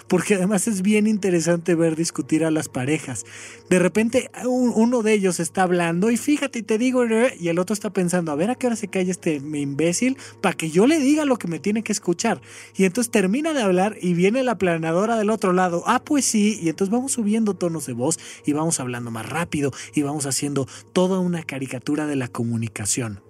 [0.07, 3.25] porque además es bien interesante ver discutir a las parejas.
[3.69, 7.03] De repente uno de ellos está hablando y fíjate, y te digo,
[7.39, 10.55] y el otro está pensando, a ver a qué hora se cae este imbécil para
[10.55, 12.41] que yo le diga lo que me tiene que escuchar.
[12.75, 16.59] Y entonces termina de hablar y viene la planadora del otro lado, ah, pues sí,
[16.61, 20.67] y entonces vamos subiendo tonos de voz y vamos hablando más rápido y vamos haciendo
[20.93, 23.21] toda una caricatura de la comunicación.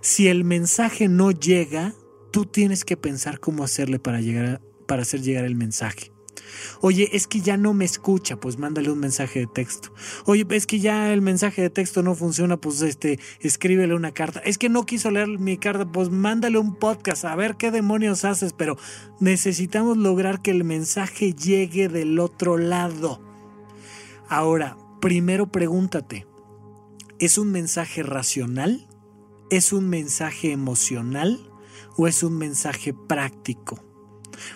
[0.00, 1.94] Si el mensaje no llega,
[2.30, 4.60] tú tienes que pensar cómo hacerle para llegar
[4.90, 6.10] para hacer llegar el mensaje.
[6.80, 9.94] Oye, es que ya no me escucha, pues mándale un mensaje de texto.
[10.24, 14.40] Oye, es que ya el mensaje de texto no funciona, pues este, escríbele una carta.
[14.40, 18.24] Es que no quiso leer mi carta, pues mándale un podcast, a ver qué demonios
[18.24, 18.76] haces, pero
[19.20, 23.20] necesitamos lograr que el mensaje llegue del otro lado.
[24.28, 26.26] Ahora, primero pregúntate,
[27.20, 28.88] ¿es un mensaje racional?
[29.50, 31.48] ¿Es un mensaje emocional?
[31.96, 33.89] ¿O es un mensaje práctico?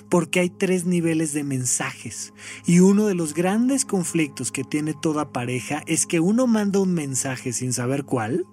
[0.08, 2.32] Porque hay tres niveles de mensajes.
[2.66, 6.94] Y uno de los grandes conflictos que tiene toda pareja es que uno manda un
[6.94, 8.46] mensaje sin saber cuál,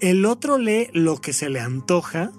[0.00, 2.32] el otro lee lo que se le antoja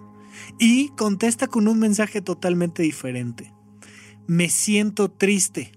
[0.57, 3.53] y contesta con un mensaje totalmente diferente.
[4.27, 5.71] Me siento triste.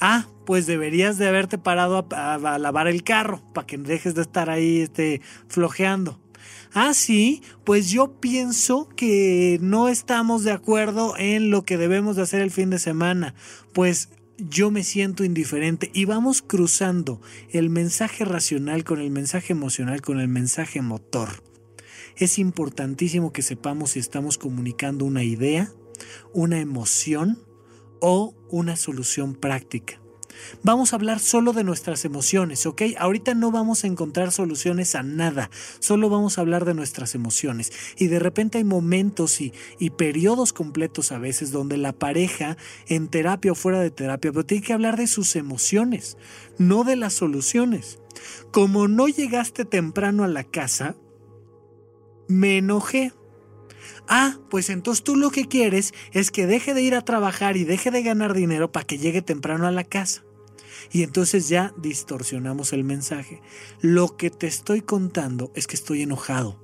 [0.00, 4.50] Ah, pues deberías de haberte parado a, lavar el carro para que dejes de estar
[4.50, 6.21] ahí este, flojeando.
[6.74, 12.22] Ah, sí, pues yo pienso que no estamos de acuerdo en lo que debemos de
[12.22, 13.34] hacer el fin de semana.
[13.74, 14.08] Pues
[14.38, 20.18] yo me siento indiferente y vamos cruzando el mensaje racional con el mensaje emocional, con
[20.18, 21.42] el mensaje motor.
[22.16, 25.70] Es importantísimo que sepamos si estamos comunicando una idea,
[26.32, 27.38] una emoción
[28.00, 30.01] o una solución práctica.
[30.62, 32.82] Vamos a hablar solo de nuestras emociones, ¿ok?
[32.98, 37.72] Ahorita no vamos a encontrar soluciones a nada, solo vamos a hablar de nuestras emociones.
[37.96, 43.08] Y de repente hay momentos y, y periodos completos a veces donde la pareja, en
[43.08, 46.16] terapia o fuera de terapia, pero tiene que hablar de sus emociones,
[46.58, 47.98] no de las soluciones.
[48.50, 50.96] Como no llegaste temprano a la casa,
[52.28, 53.12] me enojé.
[54.14, 57.64] Ah, pues entonces tú lo que quieres es que deje de ir a trabajar y
[57.64, 60.22] deje de ganar dinero para que llegue temprano a la casa.
[60.90, 63.40] Y entonces ya distorsionamos el mensaje.
[63.80, 66.62] Lo que te estoy contando es que estoy enojado.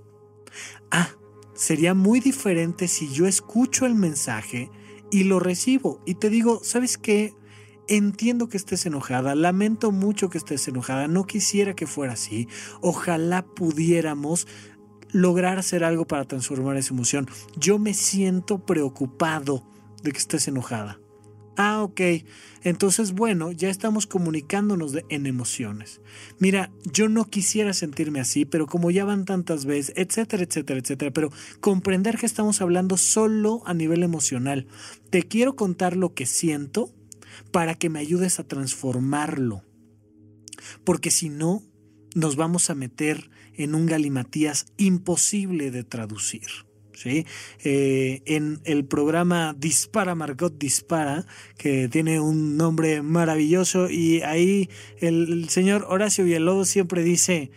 [0.91, 1.09] Ah,
[1.55, 4.71] sería muy diferente si yo escucho el mensaje
[5.11, 7.33] y lo recibo y te digo, ¿sabes qué?
[7.89, 12.47] Entiendo que estés enojada, lamento mucho que estés enojada, no quisiera que fuera así,
[12.83, 14.47] ojalá pudiéramos
[15.13, 17.29] lograr hacer algo para transformar esa emoción.
[17.57, 19.65] Yo me siento preocupado
[20.03, 20.99] de que estés enojada.
[21.57, 22.01] Ah, ok.
[22.63, 26.01] Entonces, bueno, ya estamos comunicándonos en emociones.
[26.39, 31.11] Mira, yo no quisiera sentirme así, pero como ya van tantas veces, etcétera, etcétera, etcétera,
[31.11, 34.69] pero comprender que estamos hablando solo a nivel emocional.
[35.11, 36.95] Te quiero contar lo que siento
[37.51, 39.65] para que me ayudes a transformarlo.
[40.85, 41.65] Porque si no,
[42.15, 46.49] nos vamos a meter en un galimatías imposible de traducir.
[46.95, 47.27] ¿sí?
[47.63, 54.69] Eh, en el programa Dispara Margot Dispara, que tiene un nombre maravilloso, y ahí
[54.99, 57.51] el, señor Horacio Villalobos siempre dice,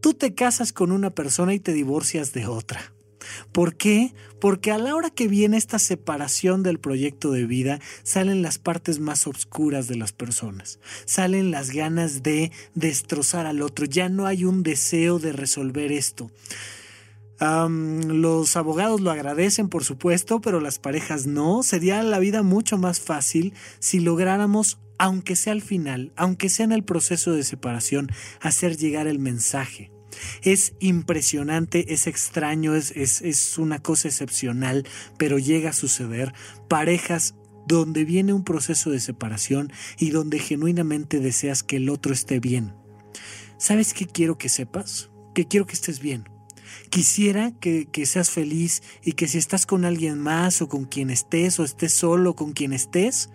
[0.00, 2.92] tú te casas con una persona y te divorcias de otra.
[3.52, 4.14] ¿Por qué?
[4.40, 8.98] Porque a la hora que viene esta separación del proyecto de vida, salen las partes
[8.98, 14.44] más oscuras de las personas, salen las ganas de destrozar al otro, ya no hay
[14.44, 16.30] un deseo de resolver esto
[17.42, 21.62] los abogados lo agradecen, por supuesto, pero las parejas no.
[21.62, 26.72] Sería la vida mucho más fácil si lográramos, aunque sea al final, aunque sea en
[26.72, 29.90] el proceso de separación, hacer llegar el mensaje.
[30.42, 34.86] Es impresionante, es extraño, es, es, es una cosa excepcional,
[35.18, 36.32] pero llega a suceder.
[36.68, 37.34] Parejas
[37.66, 42.74] donde viene un proceso de separación y donde genuinamente deseas que el otro esté bien.
[43.58, 45.10] ¿Sabes qué quiero que sepas?
[45.34, 46.24] Que quiero que estés bien
[46.90, 51.58] Quisiera que, seas feliz y que si estás con alguien más o con quien estés
[51.58, 53.30] o estés solo con quien estés,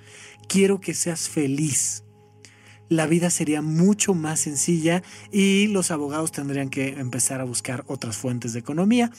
[0.47, 2.04] quiero que seas feliz
[2.89, 8.17] la vida sería mucho más sencilla y los abogados tendrían que empezar a buscar otras
[8.17, 9.12] fuentes de economía.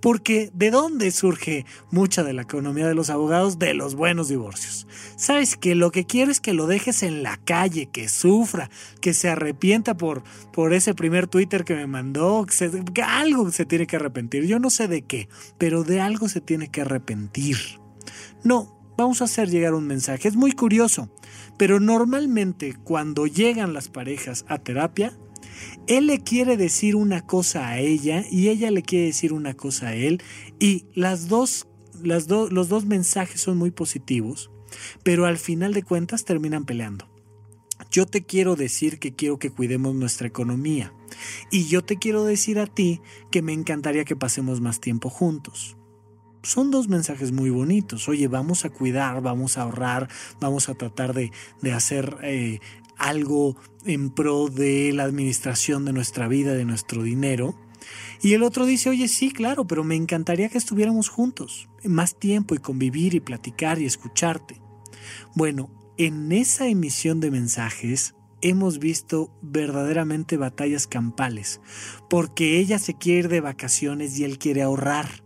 [0.00, 3.58] Porque ¿de dónde surge mucha de la economía de los abogados?
[3.58, 4.86] De los buenos divorcios.
[5.16, 8.68] Sabes que lo que quiero es que lo dejes en la calle, que sufra,
[9.00, 12.44] que se arrepienta por, por ese primer Twitter que me mandó,
[12.92, 14.44] que algo se tiene que arrepentir.
[14.44, 17.56] Yo no sé de qué, pero de algo se tiene que arrepentir.
[18.42, 20.28] No, vamos a hacer llegar un mensaje.
[20.28, 21.08] Es muy curioso.
[21.56, 25.16] Pero normalmente cuando llegan las parejas a terapia,
[25.86, 29.88] él le quiere decir una cosa a ella y ella le quiere decir una cosa
[29.88, 30.22] a él
[30.58, 31.68] y las dos,
[32.02, 34.50] las los dos mensajes son muy positivos,
[35.02, 37.08] pero al final de cuentas terminan peleando.
[37.90, 40.92] Yo te quiero decir que quiero que cuidemos nuestra economía
[41.50, 45.76] y yo te quiero decir a ti que me encantaría que pasemos más tiempo juntos
[46.44, 48.08] son dos mensajes muy bonitos.
[48.08, 50.08] Oye, vamos a cuidar, vamos a ahorrar,
[50.40, 51.32] vamos a tratar de,
[51.72, 52.60] hacer eh,
[52.96, 57.58] algo en pro de la administración de nuestra vida, de nuestro dinero.
[58.22, 62.54] Y el otro dice, oye, sí, claro, pero me encantaría que estuviéramos juntos, más tiempo
[62.54, 64.60] y convivir y platicar y escucharte.
[65.34, 71.60] Bueno, en esa emisión de mensajes hemos visto verdaderamente batallas campales,
[72.10, 75.23] porque ella se quiere ir de vacaciones y él quiere ahorrar.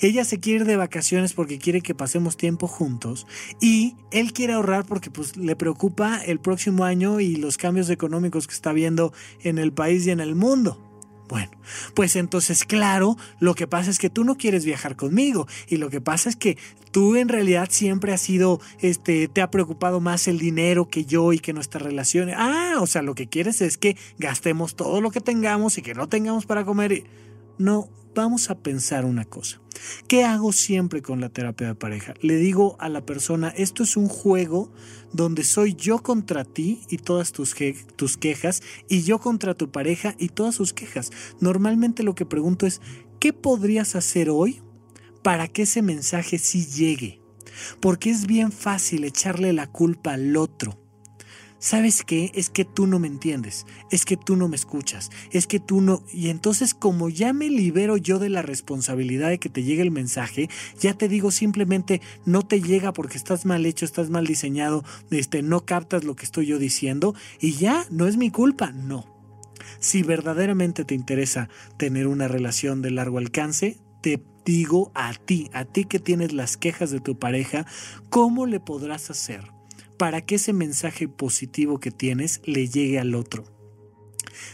[0.00, 3.26] Ella se quiere ir de vacaciones porque quiere que pasemos tiempo juntos
[3.60, 8.46] y él quiere ahorrar porque pues le preocupa el próximo año y los cambios económicos
[8.46, 9.12] que está viendo
[9.42, 10.88] en el país y en el mundo.
[11.28, 11.50] Bueno,
[11.94, 15.88] pues entonces claro, lo que pasa es que tú no quieres viajar conmigo y lo
[15.88, 16.58] que pasa es que
[16.90, 21.32] tú en realidad siempre has sido, este, te ha preocupado más el dinero que yo
[21.32, 22.28] y que nuestra relación.
[22.36, 25.94] Ah, o sea, lo que quieres es que gastemos todo lo que tengamos y que
[25.94, 27.04] no tengamos para comer.
[27.56, 29.60] No, vamos a pensar una cosa.
[30.06, 32.14] ¿Qué hago siempre con la terapia de pareja?
[32.20, 34.72] Le digo a la persona, esto es un juego
[35.12, 37.54] donde soy yo contra ti y todas tus,
[37.96, 41.10] tus quejas y yo contra tu pareja y todas sus quejas.
[41.40, 42.80] Normalmente lo que pregunto es,
[43.18, 44.62] ¿qué podrías hacer hoy
[45.22, 47.20] para que ese mensaje sí llegue?
[47.80, 50.81] Porque es bien fácil echarle la culpa al otro
[51.62, 52.32] ¿sabes qué?
[52.34, 55.80] Es que tú no me entiendes, es que tú no me escuchas, es que tú
[55.80, 56.02] no...
[56.12, 59.92] Y entonces como ya me libero yo de la responsabilidad de que te llegue el
[59.92, 60.50] mensaje,
[60.80, 65.42] ya te digo simplemente no te llega porque estás mal hecho, estás mal diseñado, este,
[65.42, 69.06] no captas lo que estoy yo diciendo y ya, no es mi culpa, no.
[69.78, 75.64] Si verdaderamente te interesa tener una relación de largo alcance, te digo a ti, a
[75.64, 77.66] ti que tienes las quejas de tu pareja,
[78.10, 79.61] ¿cómo le podrás hacer?
[80.02, 83.44] Para que ese mensaje positivo que tienes le llegue al otro.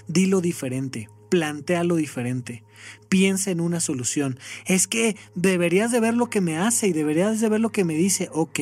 [0.07, 2.65] Dilo diferente, plantealo diferente.
[3.09, 4.39] Piensa en una solución.
[4.67, 7.87] Es que deberías de ver lo que me hace y deberías de ver lo que
[7.87, 8.29] me dice.
[8.31, 8.61] Ok,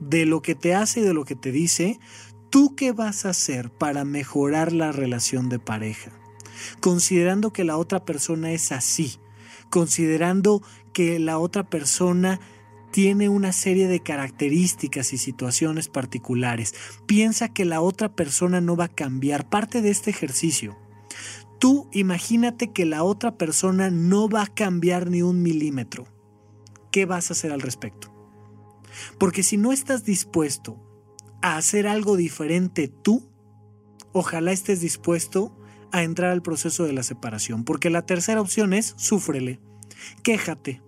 [0.00, 1.98] de lo que te hace y de lo que te dice,
[2.50, 6.12] ¿tú qué vas a hacer para mejorar la relación de pareja?
[6.80, 9.16] Considerando que la otra persona es así,
[9.70, 10.62] considerando
[10.92, 12.38] que la otra persona
[12.90, 16.74] tiene una serie de características y situaciones particulares.
[17.06, 19.48] Piensa que la otra persona no va a cambiar.
[19.48, 20.78] Parte de este ejercicio.
[21.58, 26.06] Tú imagínate que la otra persona no va a cambiar ni un milímetro.
[26.92, 28.14] ¿Qué vas a hacer al respecto?
[29.18, 30.80] Porque si no estás dispuesto
[31.42, 33.28] a hacer algo diferente tú,
[34.12, 35.56] ojalá estés dispuesto
[35.92, 37.64] a entrar al proceso de la separación.
[37.64, 39.60] Porque la tercera opción es súfrele,
[40.22, 40.82] quéjate,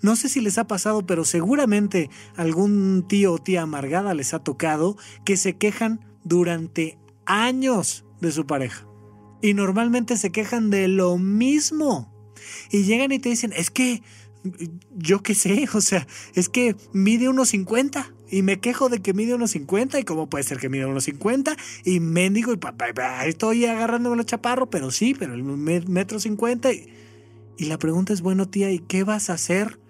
[0.00, 4.40] no sé si les ha pasado, pero seguramente algún tío o tía amargada les ha
[4.40, 8.86] tocado que se quejan durante años de su pareja.
[9.40, 12.12] Y normalmente se quejan de lo mismo.
[12.70, 14.02] Y llegan y te dicen, es que
[14.96, 19.14] yo qué sé, o sea, es que mide unos 50 y me quejo de que
[19.14, 22.58] mide unos 50 y cómo puede ser que mide unos 50 y mendigo y
[23.26, 26.88] estoy agarrándome los chaparro, pero sí, pero el metro 50 y
[27.58, 29.80] y la pregunta es, bueno, tía, ¿y qué vas a hacer?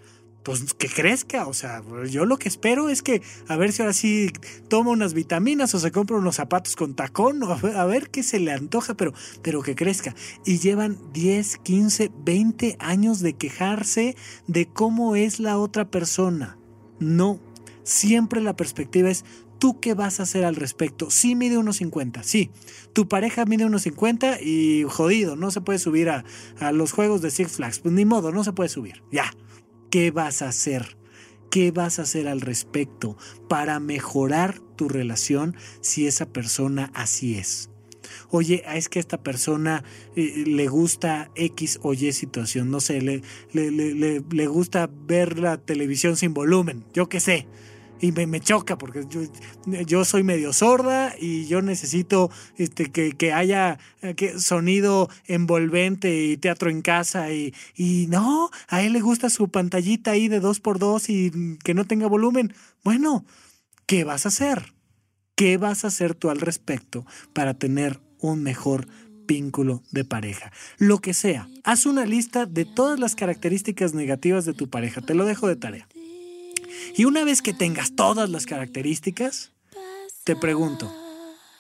[0.43, 3.93] Pues que crezca, o sea, yo lo que espero es que a ver si ahora
[3.93, 4.33] sí
[4.69, 8.41] toma unas vitaminas o se compra unos zapatos con tacón, o a ver, qué se
[8.41, 9.13] le antoja, pero,
[9.43, 10.15] pero que crezca.
[10.47, 14.17] Y llevan 10, 15, 20 años de quejarse
[14.47, 16.57] de cómo es la otra persona.
[16.99, 17.39] No,
[17.83, 19.27] siempre la perspectiva es
[19.59, 21.11] ¿Tú qué vas a hacer al respecto?
[21.11, 22.51] Sí mide unos 50, sí.
[22.93, 26.25] Tu pareja mide unos 50 y jodido, no se puede subir a,
[26.61, 27.81] a los juegos de Six Flags.
[27.81, 29.03] Pues ni modo, no se puede subir.
[29.11, 29.33] Ya.
[29.91, 30.97] ¿Qué vas a hacer?
[31.51, 33.17] ¿Qué vas a hacer al respecto
[33.49, 37.71] para mejorar tu relación si esa persona así es?
[38.31, 39.83] Oye, es que a esta persona
[40.15, 45.39] eh, le gusta X o Y situación, no sé, le, le, le, le gusta ver
[45.39, 47.47] la televisión sin volumen, yo qué sé
[48.01, 49.07] y me, choca porque
[49.87, 56.37] yo, soy medio sorda y yo necesito este, que, haya eh, que, sonido envolvente y
[56.37, 60.61] teatro en casa y, y no, a él le gusta su pantallita ahí de dos
[60.61, 62.55] por dos y que no tenga volumen.
[62.85, 63.25] Bueno,
[63.87, 64.75] ¿qué vas a hacer?
[65.35, 68.89] ¿Qué vas a hacer tú al respecto para tener un mejor
[69.29, 70.51] vínculo de pareja.
[70.79, 75.03] Lo que sea, haz una lista de todas las características negativas de tu pareja.
[75.03, 75.87] Te lo dejo de tarea.
[76.97, 79.53] Y una vez que tengas todas las características,
[80.25, 80.93] te pregunto,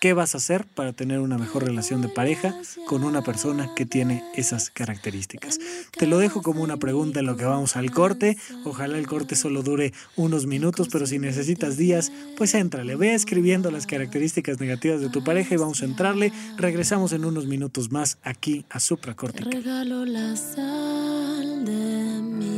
[0.00, 2.54] ¿qué vas a hacer para tener una mejor relación de pareja
[2.86, 5.58] con una persona que tiene esas características?
[5.96, 8.36] Te lo dejo como una pregunta en lo que vamos al corte.
[8.64, 13.70] Ojalá el corte solo dure unos minutos, pero si necesitas días, pues éntrale, ve escribiendo
[13.70, 16.32] las características negativas de tu pareja y vamos a entrarle.
[16.56, 19.16] Regresamos en unos minutos más aquí a Supra
[19.50, 22.57] regalo la sal de mis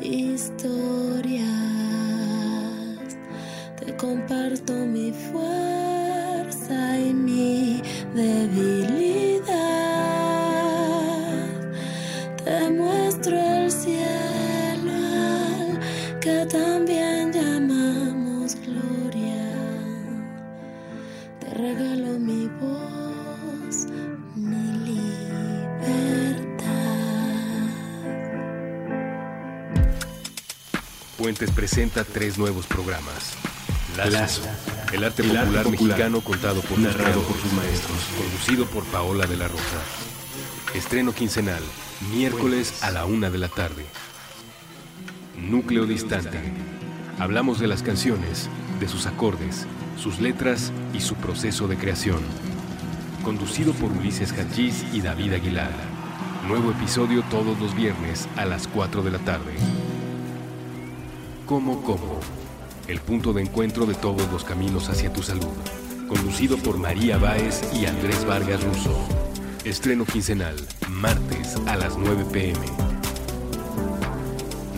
[0.00, 1.48] historias.
[3.78, 7.82] Te comparto mi fuerza y mi
[8.14, 8.87] debilidad.
[31.28, 33.34] Presenta tres nuevos programas.
[33.98, 34.40] Lazo,
[34.94, 39.46] el arte popular, mexicano contado por, narrado por sus maestros, conducido por Paola de la
[39.46, 39.82] Rosa.
[40.74, 41.62] Estreno quincenal,
[42.10, 43.84] miércoles a la una de la tarde.
[45.36, 46.40] Núcleo Distante.
[47.18, 48.48] Hablamos de las canciones,
[48.80, 49.66] de sus acordes,
[50.02, 52.20] sus letras y su proceso de creación.
[53.22, 55.72] Conducido por Ulises Hachís y David Aguilar.
[56.46, 59.52] Nuevo episodio todos los viernes a las 4 de la tarde.
[61.48, 62.20] Como Como,
[62.88, 65.46] el punto de encuentro de todos los caminos hacia tu salud.
[66.06, 68.94] Conducido por María Báez y Andrés Vargas Russo.
[69.64, 70.56] Estreno quincenal,
[70.90, 72.58] martes a las 9 pm.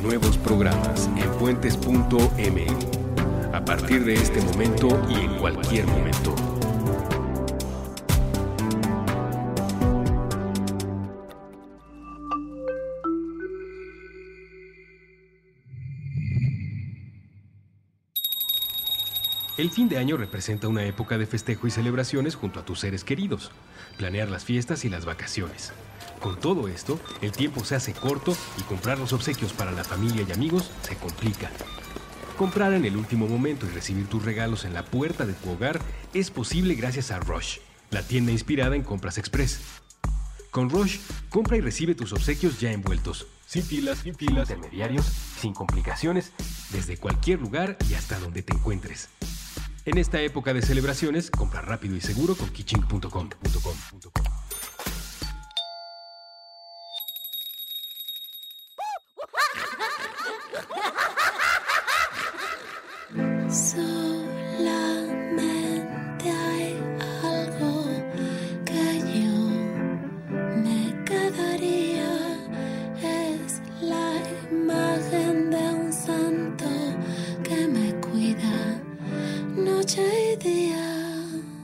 [0.01, 2.67] Nuevos programas en puentes.m.
[3.53, 6.37] A partir de este momento y en cualquier momento.
[19.71, 23.05] El fin de año representa una época de festejo y celebraciones junto a tus seres
[23.05, 23.53] queridos,
[23.99, 25.71] planear las fiestas y las vacaciones.
[26.19, 30.27] Con todo esto, el tiempo se hace corto y comprar los obsequios para la familia
[30.29, 31.53] y amigos se complica.
[32.37, 35.81] Comprar en el último momento y recibir tus regalos en la puerta de tu hogar
[36.15, 37.59] es posible gracias a Rush,
[37.93, 39.61] la tienda inspirada en compras express.
[40.51, 40.99] Con Rush,
[41.29, 46.33] compra y recibe tus obsequios ya envueltos, sin filas, sin filas, intermediarios, sin complicaciones,
[46.73, 49.09] desde cualquier lugar y hasta donde te encuentres.
[49.87, 52.51] En esta época de celebraciones, compra rápido y seguro con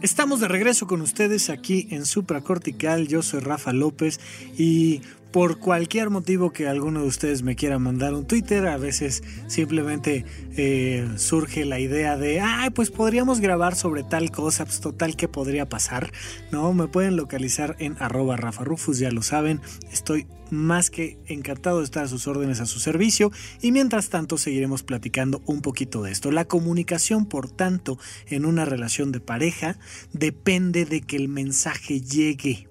[0.02, 3.08] Estamos de regreso con ustedes aquí en Supracortical.
[3.08, 4.20] Yo soy Rafa López
[4.56, 5.00] y
[5.36, 10.24] por cualquier motivo que alguno de ustedes me quiera mandar un Twitter, a veces simplemente
[10.56, 15.28] eh, surge la idea de, ay, pues podríamos grabar sobre tal cosa, pues total, ¿qué
[15.28, 16.10] podría pasar?
[16.50, 19.60] No, me pueden localizar en arroba Rafa Rufus, ya lo saben,
[19.92, 23.30] estoy más que encantado de estar a sus órdenes, a su servicio,
[23.60, 26.32] y mientras tanto seguiremos platicando un poquito de esto.
[26.32, 29.78] La comunicación, por tanto, en una relación de pareja
[30.14, 32.70] depende de que el mensaje llegue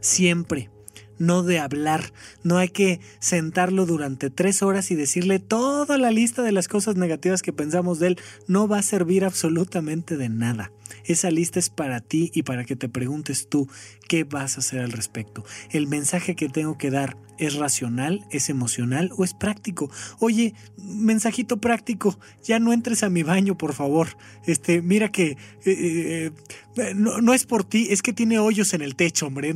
[0.00, 0.70] siempre
[1.18, 2.12] no de hablar.
[2.42, 6.96] No hay que sentarlo durante tres horas y decirle toda la lista de las cosas
[6.96, 8.18] negativas que pensamos de él.
[8.46, 10.72] No va a servir absolutamente de nada.
[11.06, 13.68] Esa lista es para ti y para que te preguntes tú
[14.08, 15.44] qué vas a hacer al respecto.
[15.70, 19.90] El mensaje que tengo que dar es racional, es emocional o es práctico.
[20.20, 24.08] Oye, mensajito práctico, ya no entres a mi baño, por favor.
[24.46, 26.32] Este, mira que eh,
[26.76, 29.54] eh, no, es por ti, es que tiene hoyos en el techo, hombre.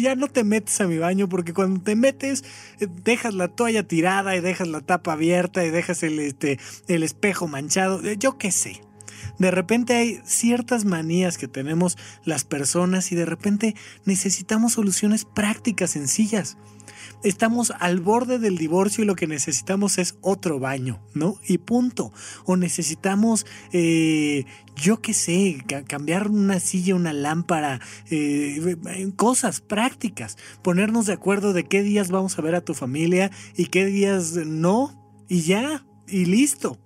[0.00, 2.44] ya no te metes a mi baño porque cuando te metes
[2.80, 7.02] eh, dejas la toalla tirada y dejas la tapa abierta y dejas el, este, el
[7.02, 8.00] espejo manchado.
[8.14, 8.87] Yo qué sé.
[9.38, 15.90] De repente hay ciertas manías que tenemos las personas y de repente necesitamos soluciones prácticas,
[15.90, 16.56] sencillas.
[17.24, 21.40] Estamos al borde del divorcio y lo que necesitamos es otro baño, ¿no?
[21.48, 22.12] Y punto.
[22.44, 24.44] O necesitamos, eh,
[24.76, 25.58] yo qué sé,
[25.88, 28.76] cambiar una silla, una lámpara, eh,
[29.16, 30.36] cosas prácticas.
[30.62, 34.34] Ponernos de acuerdo de qué días vamos a ver a tu familia y qué días
[34.34, 34.94] no.
[35.28, 36.78] Y ya, y listo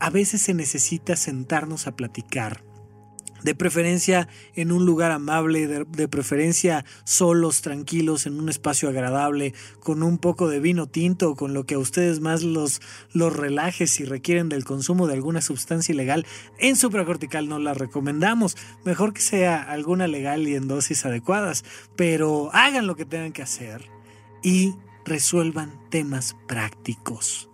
[0.00, 2.64] a veces se necesita sentarnos a platicar.
[3.42, 10.02] De preferencia en un lugar amable, de, preferencia solos, tranquilos, en un espacio agradable, con
[10.02, 12.80] un poco de vino tinto, con lo que a ustedes más los,
[13.12, 16.26] los relaje si requieren del consumo de alguna sustancia ilegal.
[16.58, 18.56] En supracortical no la recomendamos.
[18.84, 21.64] Mejor que sea alguna legal y en dosis adecuadas.
[21.94, 23.88] Pero hagan lo que tengan que hacer
[24.42, 24.74] y
[25.04, 27.50] resuelvan temas prácticos.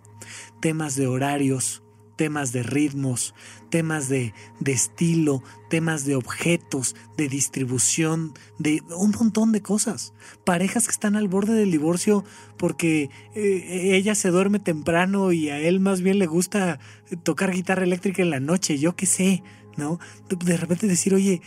[0.61, 1.84] Temas de horarios,
[2.15, 3.33] temas de ritmos,
[3.69, 10.13] temas de, de, estilo, temas de objetos, de distribución, de un montón de cosas.
[10.43, 12.23] Parejas que están al borde del divorcio
[12.57, 16.79] porque eh, ella se duerme temprano y a él más bien le gusta
[17.23, 19.43] tocar guitarra eléctrica en la noche, yo qué sé.
[19.77, 19.99] ¿No?
[20.29, 21.41] De repente decir, oye,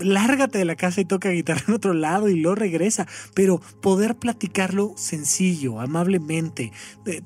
[0.00, 4.16] lárgate de la casa y toca guitarra en otro lado y luego regresa, pero poder
[4.16, 6.72] platicarlo sencillo, amablemente,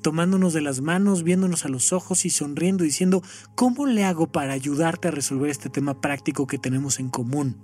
[0.01, 3.21] tomándonos de las manos, viéndonos a los ojos y sonriendo, diciendo,
[3.55, 7.57] ¿cómo le hago para ayudarte a resolver este tema práctico que tenemos en común?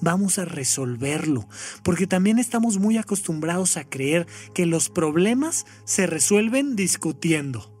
[0.00, 1.48] Vamos a resolverlo,
[1.82, 7.73] porque también estamos muy acostumbrados a creer que los problemas se resuelven discutiendo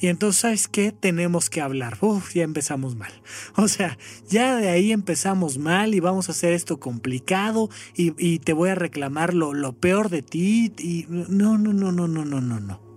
[0.00, 0.92] Y entonces, ¿sabes qué?
[0.92, 1.98] Tenemos que hablar.
[2.00, 3.12] Uf, ya empezamos mal.
[3.56, 8.52] O sea, ya de ahí empezamos mal y vamos a hacer esto complicado y, te
[8.52, 10.72] voy a reclamar lo, lo peor de ti.
[10.78, 12.88] Y no, no, no, no, no, no, no, no.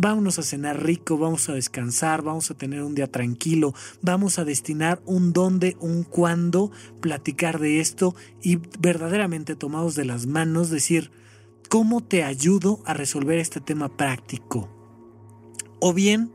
[0.00, 4.44] Vámonos a cenar rico, vamos a descansar, vamos a tener un día tranquilo, vamos a
[4.44, 11.10] destinar un dónde, un cuándo, platicar de esto y verdaderamente tomados de las manos decir,
[11.68, 14.77] ¿cómo te ayudo a resolver este tema práctico?
[15.80, 16.32] O bien,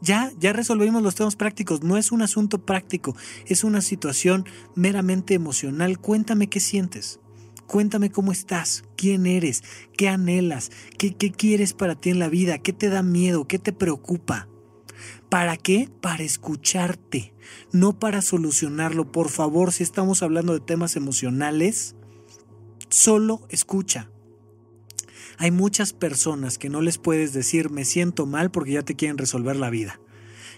[0.00, 3.16] ya, ya resolvimos los temas prácticos, no es un asunto práctico,
[3.46, 5.98] es una situación meramente emocional.
[5.98, 7.20] Cuéntame qué sientes.
[7.66, 9.64] Cuéntame cómo estás, quién eres,
[9.96, 13.58] qué anhelas, qué, qué quieres para ti en la vida, qué te da miedo, qué
[13.58, 14.48] te preocupa.
[15.28, 15.90] ¿Para qué?
[16.00, 17.34] Para escucharte,
[17.72, 19.10] no para solucionarlo.
[19.10, 21.96] Por favor, si estamos hablando de temas emocionales,
[22.88, 24.10] solo escucha.
[25.38, 29.18] Hay muchas personas que no les puedes decir me siento mal porque ya te quieren
[29.18, 30.00] resolver la vida.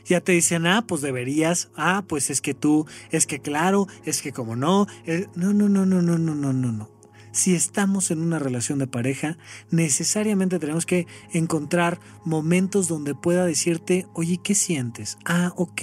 [0.05, 4.23] Ya te dicen, ah, pues deberías, ah, pues es que tú, es que claro, es
[4.23, 4.87] que como no,
[5.35, 6.99] no, no, no, no, no, no, no, no, no.
[7.31, 9.37] Si estamos en una relación de pareja,
[9.71, 15.19] necesariamente tenemos que encontrar momentos donde pueda decirte, oye, ¿qué sientes?
[15.25, 15.83] Ah, ok,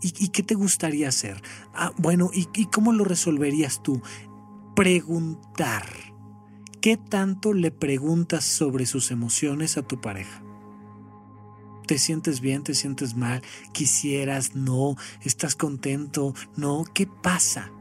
[0.00, 1.42] ¿y, qué te gustaría hacer?
[1.74, 4.00] Ah, bueno, ¿y, ¿y cómo lo resolverías tú?
[4.74, 5.84] Preguntar
[6.86, 10.40] ¿Qué tanto le preguntas sobre sus emociones a tu pareja?
[11.88, 12.62] ¿Te sientes bien?
[12.62, 13.42] ¿Te sientes mal?
[13.72, 14.54] ¿Quisieras?
[14.54, 14.94] ¿No?
[15.24, 16.32] ¿Estás contento?
[16.54, 16.84] ¿No?
[16.94, 17.72] ¿Qué pasa?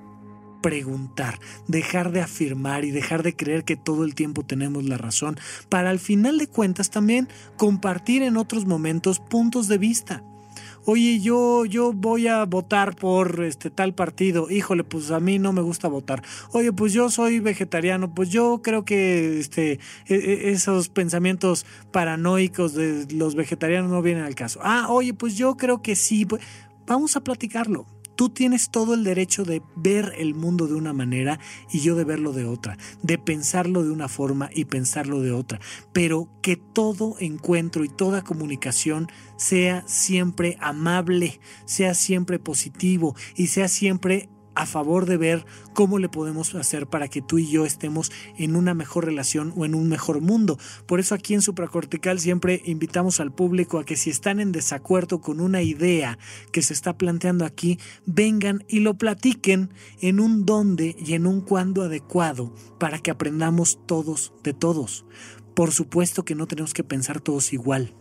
[0.64, 5.38] Preguntar, dejar de afirmar y dejar de creer que todo el tiempo tenemos la razón,
[5.70, 10.24] para al final de cuentas también compartir en otros momentos puntos de vista
[10.86, 15.54] oye, yo, yo voy a votar por este tal partido, híjole, pues a mí no
[15.54, 16.24] me gusta votar.
[16.52, 22.74] Oye, pues yo soy vegetariano, pues yo creo que este, e, e, esos pensamientos paranoicos
[22.74, 24.60] de los vegetarianos no vienen al caso.
[24.64, 26.26] Ah, oye, pues yo creo que sí.
[26.26, 26.42] Pues,
[26.86, 27.95] vamos a platicarlo.
[28.16, 31.40] Tú tienes todo el derecho de ver el mundo de una manera
[31.72, 35.60] y yo de verlo de otra, de pensarlo de una forma y pensarlo de otra,
[35.94, 39.08] pero que todo encuentro y toda comunicación
[39.38, 46.10] sea siempre amable, sea siempre positivo y sea siempre a favor de ver cómo le
[46.10, 49.90] podemos hacer para que tú y yo estemos en una mejor relación o en un
[49.90, 50.58] mejor mundo.
[50.86, 55.22] Por eso aquí en Supracortical siempre invitamos al público a que si están en desacuerdo
[55.22, 56.18] con una idea
[56.52, 61.42] que se está planteando aquí, vengan y lo platiquen en un dónde y en un
[61.42, 65.06] cuándo adecuado para que aprendamos todos de todos.
[65.54, 67.94] Por supuesto que no tenemos que pensar todos igual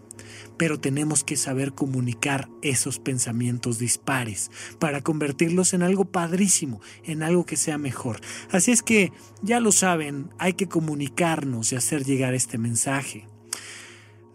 [0.56, 7.44] pero tenemos que saber comunicar esos pensamientos dispares para convertirlos en algo padrísimo, en algo
[7.44, 8.20] que sea mejor.
[8.50, 13.28] Así es que, ya lo saben, hay que comunicarnos y hacer llegar este mensaje.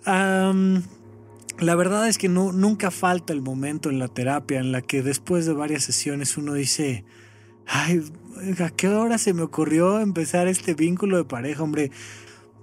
[0.05, 5.45] la verdad es que nunca falta el momento en la terapia en la que después
[5.45, 7.05] de varias sesiones uno dice,
[7.67, 8.03] ay,
[8.59, 11.91] ¿a qué hora se me ocurrió empezar este vínculo de pareja, hombre?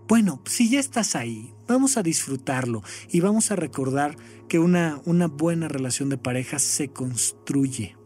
[0.08, 4.16] Bueno, si ya estás ahí, vamos a disfrutarlo y vamos a recordar
[4.48, 7.96] que una, una buena relación de pareja se construye,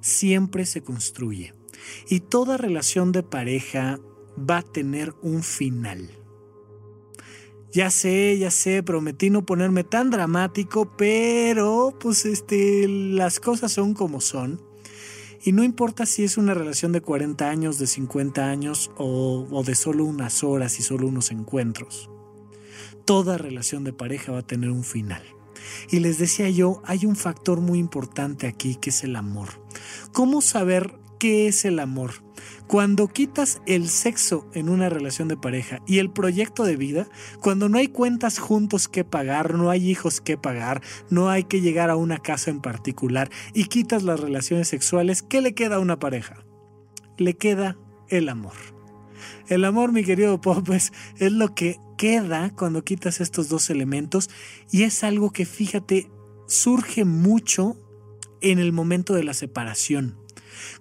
[0.00, 1.54] siempre se construye.
[2.08, 4.00] Y toda relación de pareja
[4.38, 6.10] va a tener un final.
[7.72, 13.92] Ya sé, ya sé, prometí no ponerme tan dramático, pero pues este, las cosas son
[13.92, 14.62] como son.
[15.44, 19.74] Y no importa si es una relación de 40 años, de 50 años o, de
[19.74, 22.10] solo unas horas y solo unos encuentros.
[23.06, 25.22] Toda relación de pareja va a tener un final.
[25.90, 29.48] Y les decía yo, hay un factor muy importante aquí que es el amor.
[30.12, 32.26] ¿Cómo saber qué es el amor?
[32.66, 37.08] Cuando quitas el sexo en una relación de pareja y el proyecto de vida,
[37.40, 41.60] cuando no hay cuentas juntos que pagar, no hay hijos que pagar, no hay que
[41.60, 45.80] llegar a una casa en particular y quitas las relaciones sexuales, ¿qué le queda a
[45.80, 46.44] una pareja?
[47.18, 47.78] Le queda
[48.08, 48.75] el amor.
[49.48, 54.28] El amor, mi querido Pop, es, es lo que queda cuando quitas estos dos elementos
[54.70, 56.10] y es algo que, fíjate,
[56.46, 57.76] surge mucho
[58.40, 60.16] en el momento de la separación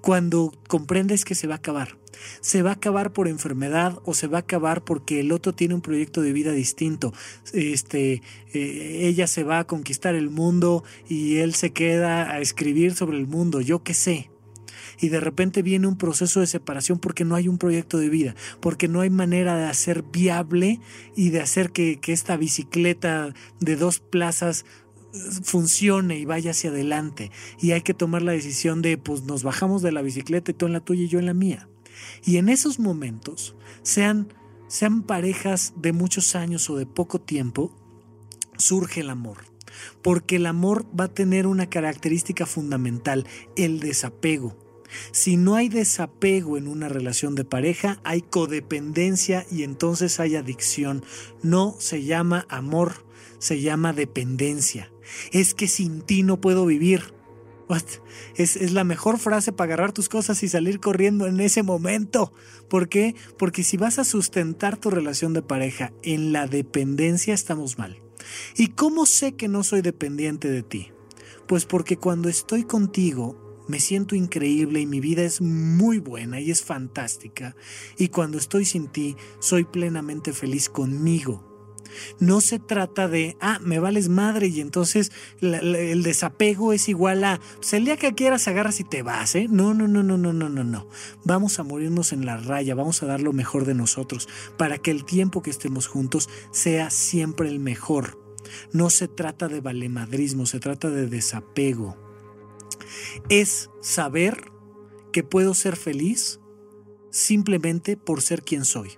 [0.01, 1.97] cuando comprendes que se va a acabar.
[2.41, 5.75] Se va a acabar por enfermedad o se va a acabar porque el otro tiene
[5.75, 7.13] un proyecto de vida distinto.
[7.53, 8.21] Este,
[8.53, 13.17] eh, ella se va a conquistar el mundo y él se queda a escribir sobre
[13.17, 14.31] el mundo, yo qué sé
[14.99, 18.35] y de repente viene un proceso de separación porque no hay un proyecto de vida,
[18.59, 20.79] porque no hay manera de hacer viable
[21.15, 24.65] y de hacer que, que, esta bicicleta de dos plazas
[25.43, 27.31] funcione y vaya hacia adelante.
[27.59, 30.65] Y hay que tomar la decisión de, pues nos bajamos de la bicicleta y tú
[30.65, 31.67] en la tuya y yo en la mía.
[32.23, 34.33] Y en esos momentos, sean,
[34.67, 37.71] sean parejas de muchos años o de poco tiempo,
[38.57, 39.37] surge el amor.
[40.01, 43.27] porque el amor va a tener una característica fundamental,
[43.57, 44.55] el desapego.
[45.11, 51.03] Si no hay desapego en una relación de pareja, hay codependencia y entonces hay adicción.
[51.41, 53.05] No se llama amor,
[53.39, 54.91] se llama dependencia.
[55.31, 57.13] Es que sin ti no puedo vivir.
[58.35, 62.31] Es, es, la mejor frase para agarrar tus cosas y salir corriendo en ese momento.
[62.69, 63.15] ¿Por qué?
[63.37, 68.01] Porque si vas a sustentar tu relación de pareja en la dependencia, estamos mal.
[68.55, 70.91] ¿Y cómo sé que no soy dependiente de ti?
[71.47, 76.51] Pues porque cuando estoy contigo me siento increíble y mi vida es muy buena y
[76.51, 77.55] es fantástica.
[77.97, 81.55] Y cuando estoy sin ti, soy plenamente feliz conmigo.
[82.19, 85.11] No se trata de, ah, me vales madre y entonces
[85.41, 89.47] el desapego es igual a, pues el día que quieras agarras y te vas, ¿eh?
[89.49, 90.87] No, no, no, no, no, no, no, no.
[91.23, 94.91] Vamos a morirnos en la raya, vamos a dar lo mejor de nosotros para que
[94.91, 98.19] el tiempo que estemos juntos sea siempre el mejor.
[98.71, 102.04] No se trata de valemadrismo, se trata de desapego.
[103.29, 104.51] Es saber
[105.11, 106.39] que puedo ser feliz
[107.09, 108.97] simplemente por ser quien soy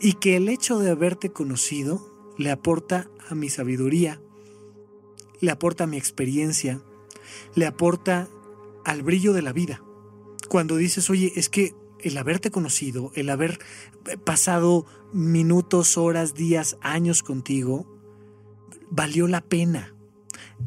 [0.00, 4.20] y que el hecho de haberte conocido le aporta a mi sabiduría,
[5.40, 6.82] le aporta a mi experiencia,
[7.54, 8.28] le aporta
[8.84, 9.82] al brillo de la vida.
[10.48, 13.58] Cuando dices, oye, es que el haberte conocido, el haber
[14.24, 17.86] pasado minutos, horas, días, años contigo,
[18.90, 19.94] valió la pena.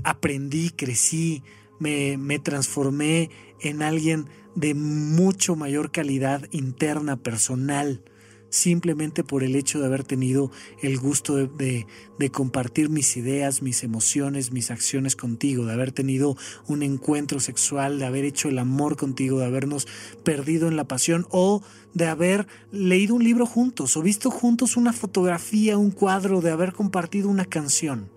[0.03, 1.43] Aprendí, crecí,
[1.79, 8.03] me, transformé en alguien de mucho mayor calidad interna, personal
[8.49, 10.49] simplemente por el hecho de haber tenido
[10.81, 11.85] el gusto de,
[12.31, 18.05] compartir mis ideas, mis emociones, mis acciones contigo, de haber tenido un encuentro sexual, de
[18.05, 19.87] haber hecho el amor contigo, de habernos
[20.23, 21.61] perdido en la pasión o
[21.93, 26.73] de haber leído un libro juntos o visto juntos una fotografía, un cuadro, de haber
[26.73, 28.09] compartido una canción.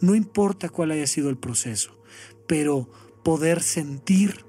[0.00, 1.95] No importa cuál haya sido el proceso,
[2.46, 2.88] pero
[3.22, 4.44] poder sentir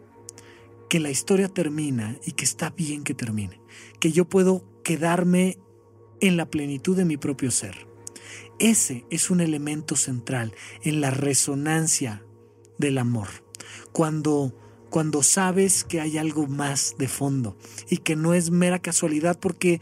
[0.89, 3.60] que la historia termina y que está bien que termine,
[4.00, 5.58] que yo puedo quedarme
[6.22, 7.88] en la plenitud de mi propio ser.
[8.60, 12.24] Ese es un elemento central en la resonancia
[12.78, 13.28] del amor.
[13.91, 14.54] Cuando
[14.89, 17.58] cuando sabes que hay algo más de fondo
[17.89, 19.82] y que no es mera casualidad porque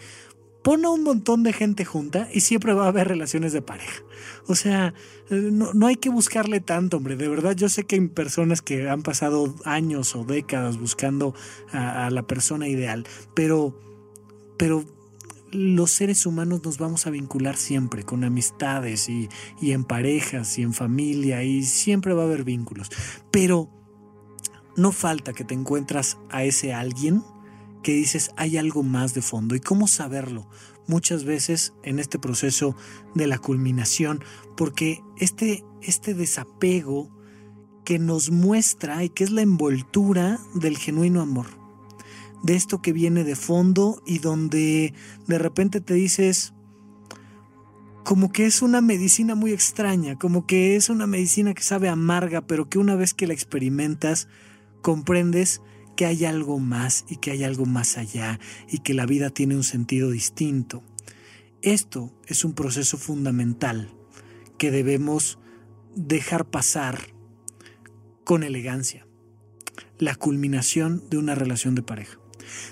[0.66, 4.02] pone un montón de gente junta y siempre va a haber relaciones de pareja.
[4.48, 4.96] O sea,
[5.30, 7.16] no, hay que buscarle tanto, hombre.
[7.16, 11.36] De verdad, yo sé que hay personas que han pasado años o décadas buscando
[11.72, 13.06] a, a la persona ideal,
[13.36, 13.80] pero,
[14.58, 14.84] pero
[15.52, 19.30] los seres humanos nos vamos a vincular siempre con amistades y,
[19.62, 22.90] en parejas y en familia y siempre va a haber vínculos.
[23.30, 23.70] Pero
[24.76, 27.24] no falta que te encuentras a ese alguien
[27.86, 29.54] que dices hay algo más de fondo.
[29.54, 30.50] ¿Y cómo saberlo?
[30.88, 32.76] Muchas veces en este proceso
[33.14, 34.24] de la culminación,
[34.58, 37.16] porque este, este desapego
[37.84, 41.46] que nos muestra y que es la envoltura del genuino amor
[42.42, 44.96] de esto que viene de fondo y donde
[45.28, 46.54] de repente te dices,
[48.04, 52.48] como que es una medicina muy extraña, como que es una medicina que sabe amarga,
[52.48, 54.28] pero que una vez que la experimentas,
[54.82, 55.62] comprendes
[55.96, 58.40] que hay algo más y que hay algo más allá
[58.70, 60.84] y que la vida tiene un sentido distinto.
[61.62, 63.92] Esto es un proceso fundamental
[64.58, 65.40] que debemos
[65.96, 67.00] dejar pasar
[68.24, 69.08] con elegancia,
[69.98, 72.20] la culminación de una relación de pareja.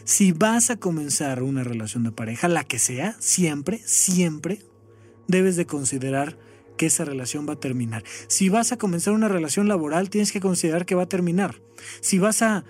[0.03, 4.61] Si vas a comenzar una relación de pareja, la que sea, siempre, siempre
[5.27, 6.37] debes de considerar
[6.77, 8.03] que esa relación va a terminar.
[8.27, 11.61] Si vas a comenzar una relación laboral, tienes que considerar que va a terminar.
[12.01, 12.65] Si vas a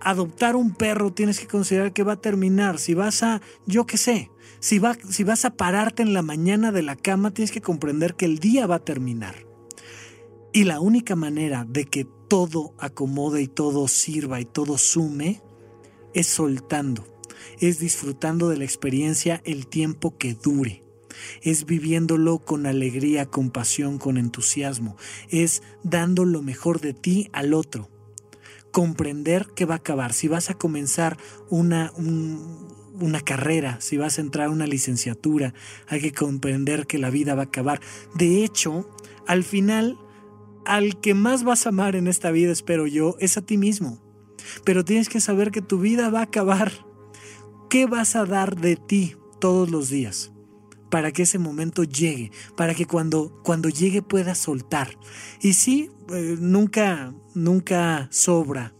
[0.00, 2.78] adoptar un perro, tienes que considerar que va a terminar.
[2.78, 6.82] Si vas a, yo qué sé, si, si vas a pararte en la mañana de
[6.82, 9.46] la cama, tienes que comprender que el día va a terminar.
[10.52, 15.42] Y la única manera de que todo acomode y todo sirva y todo sume
[16.12, 17.06] es soltando,
[17.58, 20.82] es disfrutando de la experiencia el tiempo que dure,
[21.42, 24.96] es viviéndolo con alegría, con pasión, con entusiasmo,
[25.28, 27.88] es dando lo mejor de ti al otro.
[28.72, 30.12] Comprender que va a acabar.
[30.12, 31.16] Si vas a comenzar
[31.48, 35.54] una, una carrera, si vas a entrar a una licenciatura,
[35.88, 37.80] hay que comprender que la vida va a acabar.
[38.14, 38.88] De hecho,
[39.26, 39.98] al final,
[40.64, 44.00] al que más vas a amar en esta vida, espero yo, es a ti mismo
[44.64, 46.72] pero tienes que saber que tu vida va a acabar.
[47.68, 50.32] ¿Qué vas a dar de ti todos los días?
[50.90, 54.98] Para que ese momento llegue, para que cuando, cuando llegue puedas soltar.
[55.40, 58.74] Y sí, eh, nunca, nunca sobra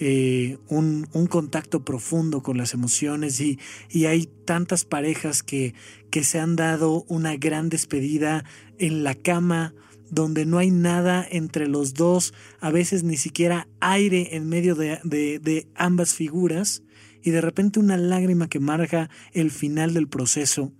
[0.00, 3.58] eh, un, contacto profundo con las emociones y,
[4.06, 5.74] hay tantas parejas que,
[6.10, 8.44] que, se han dado una gran despedida
[8.78, 9.74] en la cama
[10.10, 15.66] donde no hay nada entre los dos, a veces ni siquiera aire en medio de,
[15.74, 16.82] ambas figuras,
[17.22, 20.72] y de repente una lágrima que marca el final del proceso,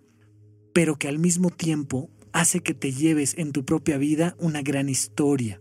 [0.73, 4.89] pero que al mismo tiempo hace que te lleves en tu propia vida una gran
[4.89, 5.61] historia,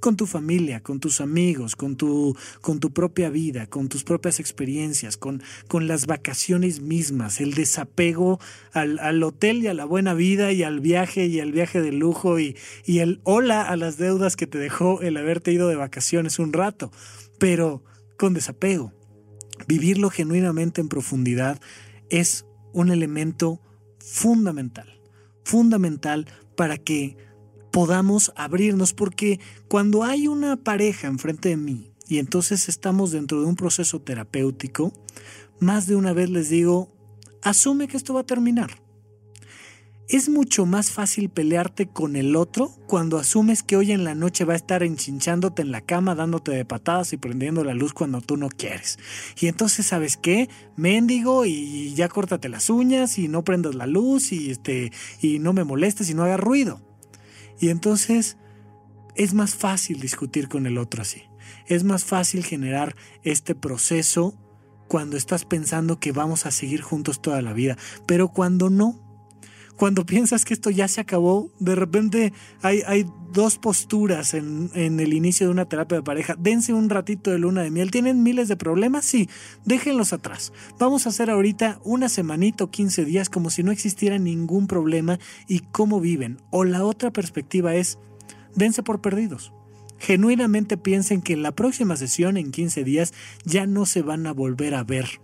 [0.00, 4.40] con tu familia, con tus amigos, con tu, con tu propia vida, con tus propias
[4.40, 8.40] experiencias, con, con las vacaciones mismas, el desapego
[8.72, 11.92] al, al, hotel y a la buena vida y al viaje y al viaje de
[11.92, 15.76] lujo y, y el hola a las deudas que te dejó el haberte ido de
[15.76, 16.90] vacaciones un rato,
[17.38, 17.82] pero
[18.16, 18.92] con desapego.
[19.66, 21.60] Vivirlo genuinamente en profundidad
[22.10, 23.60] es un elemento
[23.98, 24.95] fundamental,
[25.46, 26.26] fundamental
[26.56, 27.16] para que
[27.70, 29.38] podamos abrirnos, porque
[29.68, 34.92] cuando hay una pareja enfrente de mí y entonces estamos dentro de un proceso terapéutico,
[35.60, 36.92] más de una vez les digo,
[37.42, 38.82] asume que esto va a terminar.
[40.08, 44.44] Es mucho más fácil pelearte con el otro cuando asumes que hoy en la noche
[44.44, 48.20] va a estar enchinchándote en la cama, dándote de patadas y prendiendo la luz cuando
[48.20, 49.00] tú no quieres.
[49.40, 50.48] Y entonces, ¿sabes qué?
[50.76, 55.52] Mendigo y ya córtate las uñas y no prendas la luz y, este, y no
[55.52, 56.80] me molestes y no hagas ruido.
[57.58, 58.36] Y entonces
[59.16, 61.24] es más fácil discutir con el otro así.
[61.66, 62.94] Es más fácil generar
[63.24, 64.38] este proceso
[64.86, 67.76] cuando estás pensando que vamos a seguir juntos toda la vida.
[68.06, 69.05] Pero cuando no,
[69.76, 74.98] cuando piensas que esto ya se acabó, de repente hay, hay dos posturas en, en,
[75.00, 76.34] el inicio de una terapia de pareja.
[76.38, 77.90] Dense un ratito de luna de miel.
[77.90, 79.04] ¿Tienen miles de problemas?
[79.04, 79.28] Sí,
[79.64, 80.52] déjenlos atrás.
[80.78, 85.18] Vamos a hacer ahorita una semanita o 15 días como si no existiera ningún problema
[85.46, 86.40] y cómo viven.
[86.50, 87.98] O la otra perspectiva es,
[88.54, 89.52] dense por perdidos.
[89.98, 93.14] Genuinamente piensen que en la próxima sesión, en 15 días,
[93.44, 95.20] ya no se van a volver a ver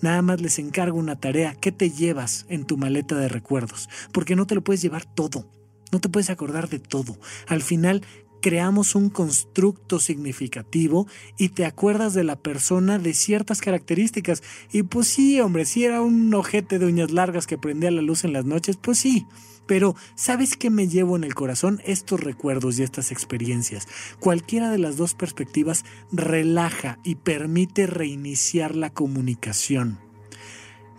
[0.00, 1.54] Nada más les encargo una tarea.
[1.54, 3.88] ¿Qué te llevas en tu maleta de recuerdos?
[4.12, 5.50] Porque no te lo puedes llevar todo.
[5.92, 7.16] No te puedes acordar de todo.
[7.46, 8.02] Al final
[8.40, 11.06] creamos un constructo significativo
[11.36, 14.42] y te acuerdas de la persona de ciertas características.
[14.72, 18.24] Y pues sí, hombre, si era un ojete de uñas largas que prendía la luz
[18.24, 19.26] en las noches, pues sí.
[19.66, 21.80] Pero, ¿sabes qué me llevo en el corazón?
[21.84, 23.88] Estos recuerdos y estas experiencias.
[24.20, 29.98] Cualquiera de las dos perspectivas relaja y permite reiniciar la comunicación.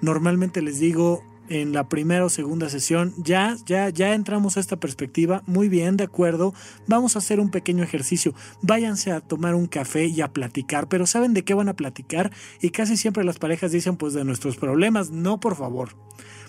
[0.02, 4.78] Normalmente les digo en la primera o segunda sesión, ya, ya, ya entramos a esta
[4.78, 6.54] perspectiva, muy bien, de acuerdo,
[6.88, 11.06] vamos a hacer un pequeño ejercicio, váyanse a tomar un café y a platicar, pero
[11.06, 12.32] ¿saben de qué van a platicar?
[12.62, 15.96] Y casi siempre las parejas dicen, pues de nuestros problemas, no, por favor,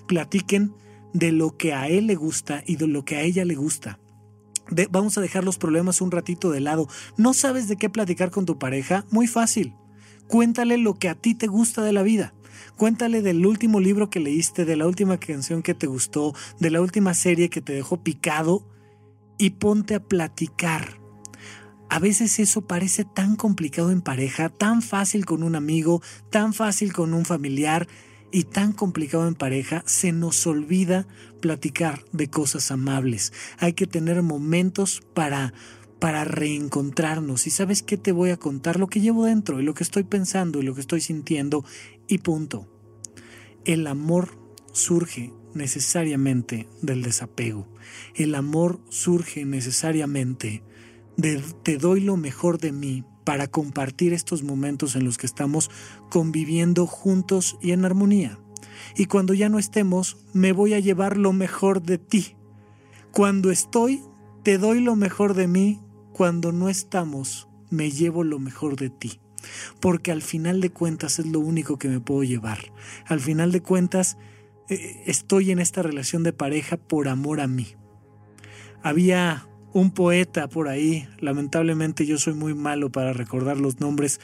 [0.06, 0.74] platiquen
[1.12, 3.98] de lo que a él le gusta y de lo que a ella le gusta.
[4.90, 6.88] vamos a dejar los problemas un ratito de lado.
[7.16, 9.04] ¿No sabes de qué platicar con tu pareja?
[9.10, 9.74] Muy fácil.
[10.26, 12.34] Cuéntale lo que a ti te gusta de la vida.
[12.78, 16.80] Cuéntale del último libro que leíste, de la última canción que te gustó, de la
[16.80, 18.64] última serie que te dejó picado
[19.36, 21.00] y ponte a platicar.
[21.90, 26.92] A veces eso parece tan complicado en pareja, tan fácil con un amigo, tan fácil
[26.92, 27.88] con un familiar,
[28.30, 31.08] y tan complicado en pareja, se nos olvida
[31.40, 33.32] platicar de cosas amables.
[33.58, 35.52] Hay que tener momentos para
[35.98, 39.74] para reencontrarnos y sabes qué te voy a contar lo que llevo dentro y lo
[39.74, 41.64] que estoy pensando y lo que estoy sintiendo
[42.08, 42.66] y punto.
[43.64, 44.30] El amor
[44.72, 47.68] surge necesariamente del desapego.
[48.14, 50.62] El amor surge necesariamente
[51.16, 55.70] de te doy lo mejor de mí para compartir estos momentos en los que estamos
[56.10, 58.38] conviviendo juntos y en armonía.
[58.96, 62.36] Y cuando ya no estemos, me voy a llevar lo mejor de ti.
[63.12, 64.00] Cuando estoy,
[64.44, 65.80] te doy lo mejor de mí.
[66.12, 69.20] Cuando no estamos, me llevo lo mejor de ti.
[69.80, 72.58] Porque al final de cuentas es lo único que me puedo llevar.
[73.06, 74.16] Al final de cuentas,
[74.68, 77.68] eh, estoy en esta relación de pareja por amor a mí.
[78.82, 81.08] Había un poeta por ahí.
[81.18, 84.20] Lamentablemente yo soy muy malo para recordar los nombres,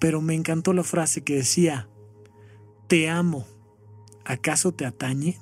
[0.00, 1.88] pero me encantó la frase que decía,
[2.86, 3.46] te amo,
[4.24, 5.38] ¿acaso te atañe?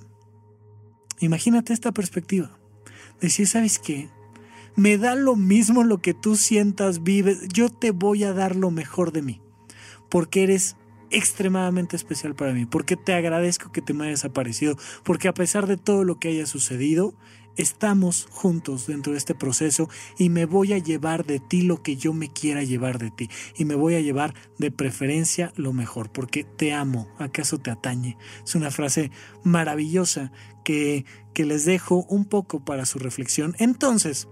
[1.20, 2.59] Imagínate esta perspectiva.
[3.20, 4.09] Decía, ¿sabes qué?
[4.77, 8.70] Me da lo mismo lo que tú sientas, vives, yo te voy a dar lo
[8.70, 9.41] mejor de mí,
[10.11, 10.77] porque eres
[11.11, 15.66] extremadamente especial para mí, porque te agradezco que te me hayas aparecido, porque a pesar
[15.66, 17.14] de todo lo que haya sucedido,
[17.57, 21.97] estamos juntos dentro de este proceso y me voy a llevar de ti lo que
[21.97, 26.11] yo me quiera llevar de ti y me voy a llevar de preferencia lo mejor
[26.11, 28.16] porque te amo, acaso te atañe.
[28.45, 29.11] Es una frase
[29.43, 30.33] maravillosa
[30.64, 33.57] que, que les dejo un poco para su reflexión.
[33.59, 34.29] Entonces,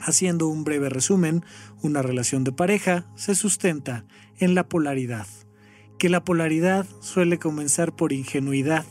[0.00, 1.44] haciendo un breve resumen,
[1.82, 4.04] una relación de pareja se sustenta
[4.38, 5.26] en la polaridad,
[5.98, 8.86] que la polaridad suele comenzar por ingenuidad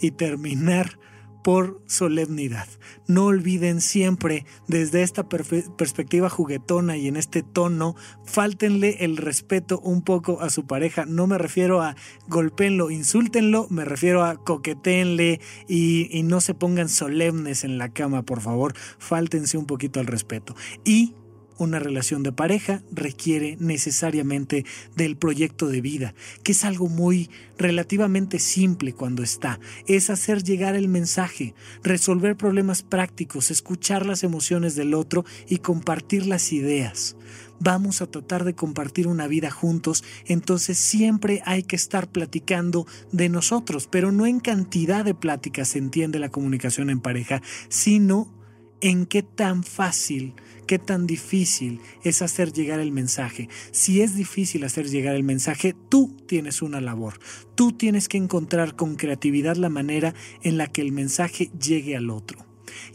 [0.00, 0.98] y terminar
[1.44, 2.66] por solemnidad.
[3.06, 10.02] No olviden siempre desde esta perspectiva juguetona y en este tono, fáltenle el respeto un
[10.02, 11.04] poco a su pareja.
[11.04, 11.96] No me refiero a
[12.28, 15.38] golpenlo, insúltenlo, me refiero a coquetenle
[15.68, 18.74] y, y no se pongan solemnes en la cama, por favor.
[18.98, 20.56] Fáltense un poquito al respeto.
[20.82, 21.12] Y
[21.58, 24.64] una relación de pareja requiere necesariamente
[24.96, 29.60] del proyecto de vida, que es algo muy relativamente simple cuando está.
[29.86, 36.26] Es hacer llegar el mensaje, resolver problemas prácticos, escuchar las emociones del otro y compartir
[36.26, 37.16] las ideas.
[37.60, 43.28] Vamos a tratar de compartir una vida juntos, entonces siempre hay que estar platicando de
[43.28, 48.34] nosotros, pero no en cantidad de pláticas se entiende la comunicación en pareja, sino
[48.80, 50.34] en qué tan fácil
[50.66, 53.48] qué tan difícil es hacer llegar el mensaje.
[53.70, 57.14] Si es difícil hacer llegar el mensaje, tú tienes una labor.
[57.54, 62.10] Tú tienes que encontrar con creatividad la manera en la que el mensaje llegue al
[62.10, 62.44] otro.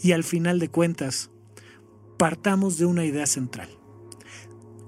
[0.02, 1.32] Y al final de cuentas,
[2.18, 3.70] partamos de una idea central.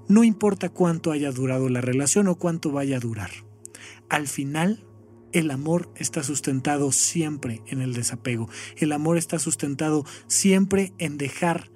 [0.08, 3.30] No importa cuánto haya durado la relación o cuánto vaya a durar.
[4.08, 4.84] Al final,
[5.32, 8.48] el amor está sustentado siempre en el desapego.
[8.76, 11.70] El amor está sustentado siempre en dejar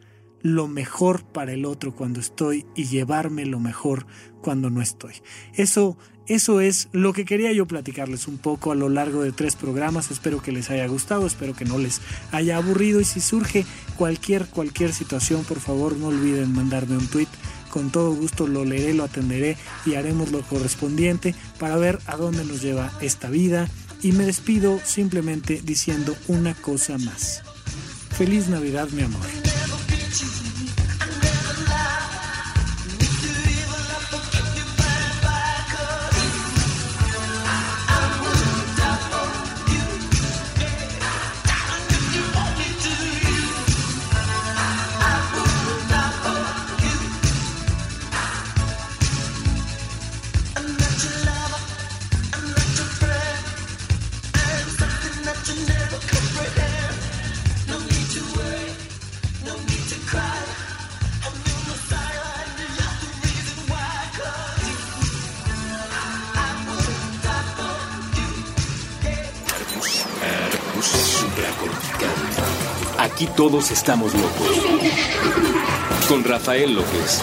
[0.47, 4.07] lo mejor para el otro cuando estoy y llevarme lo mejor
[4.41, 5.15] cuando no estoy.
[5.55, 9.57] Eso, eso es lo que quería yo platicarles un poco a lo largo de tres
[9.57, 10.13] programas.
[10.13, 13.67] Espero que les haya gustado, espero que no les haya aburrido y si surge
[13.97, 17.29] cualquier, cualquier situación, por favor no olviden mandarme un tweet.
[17.71, 22.45] Con todo gusto lo leeré, lo atenderé y haremos lo correspondiente para ver a dónde
[22.45, 23.69] nos lleva esta vida.
[24.01, 27.43] Y me despido simplemente diciendo una cosa más.
[28.17, 29.46] Feliz Navidad, mi amor.
[30.07, 30.46] Aquí
[73.49, 74.61] todos estamos locos.
[76.09, 77.23] Con Rafael López.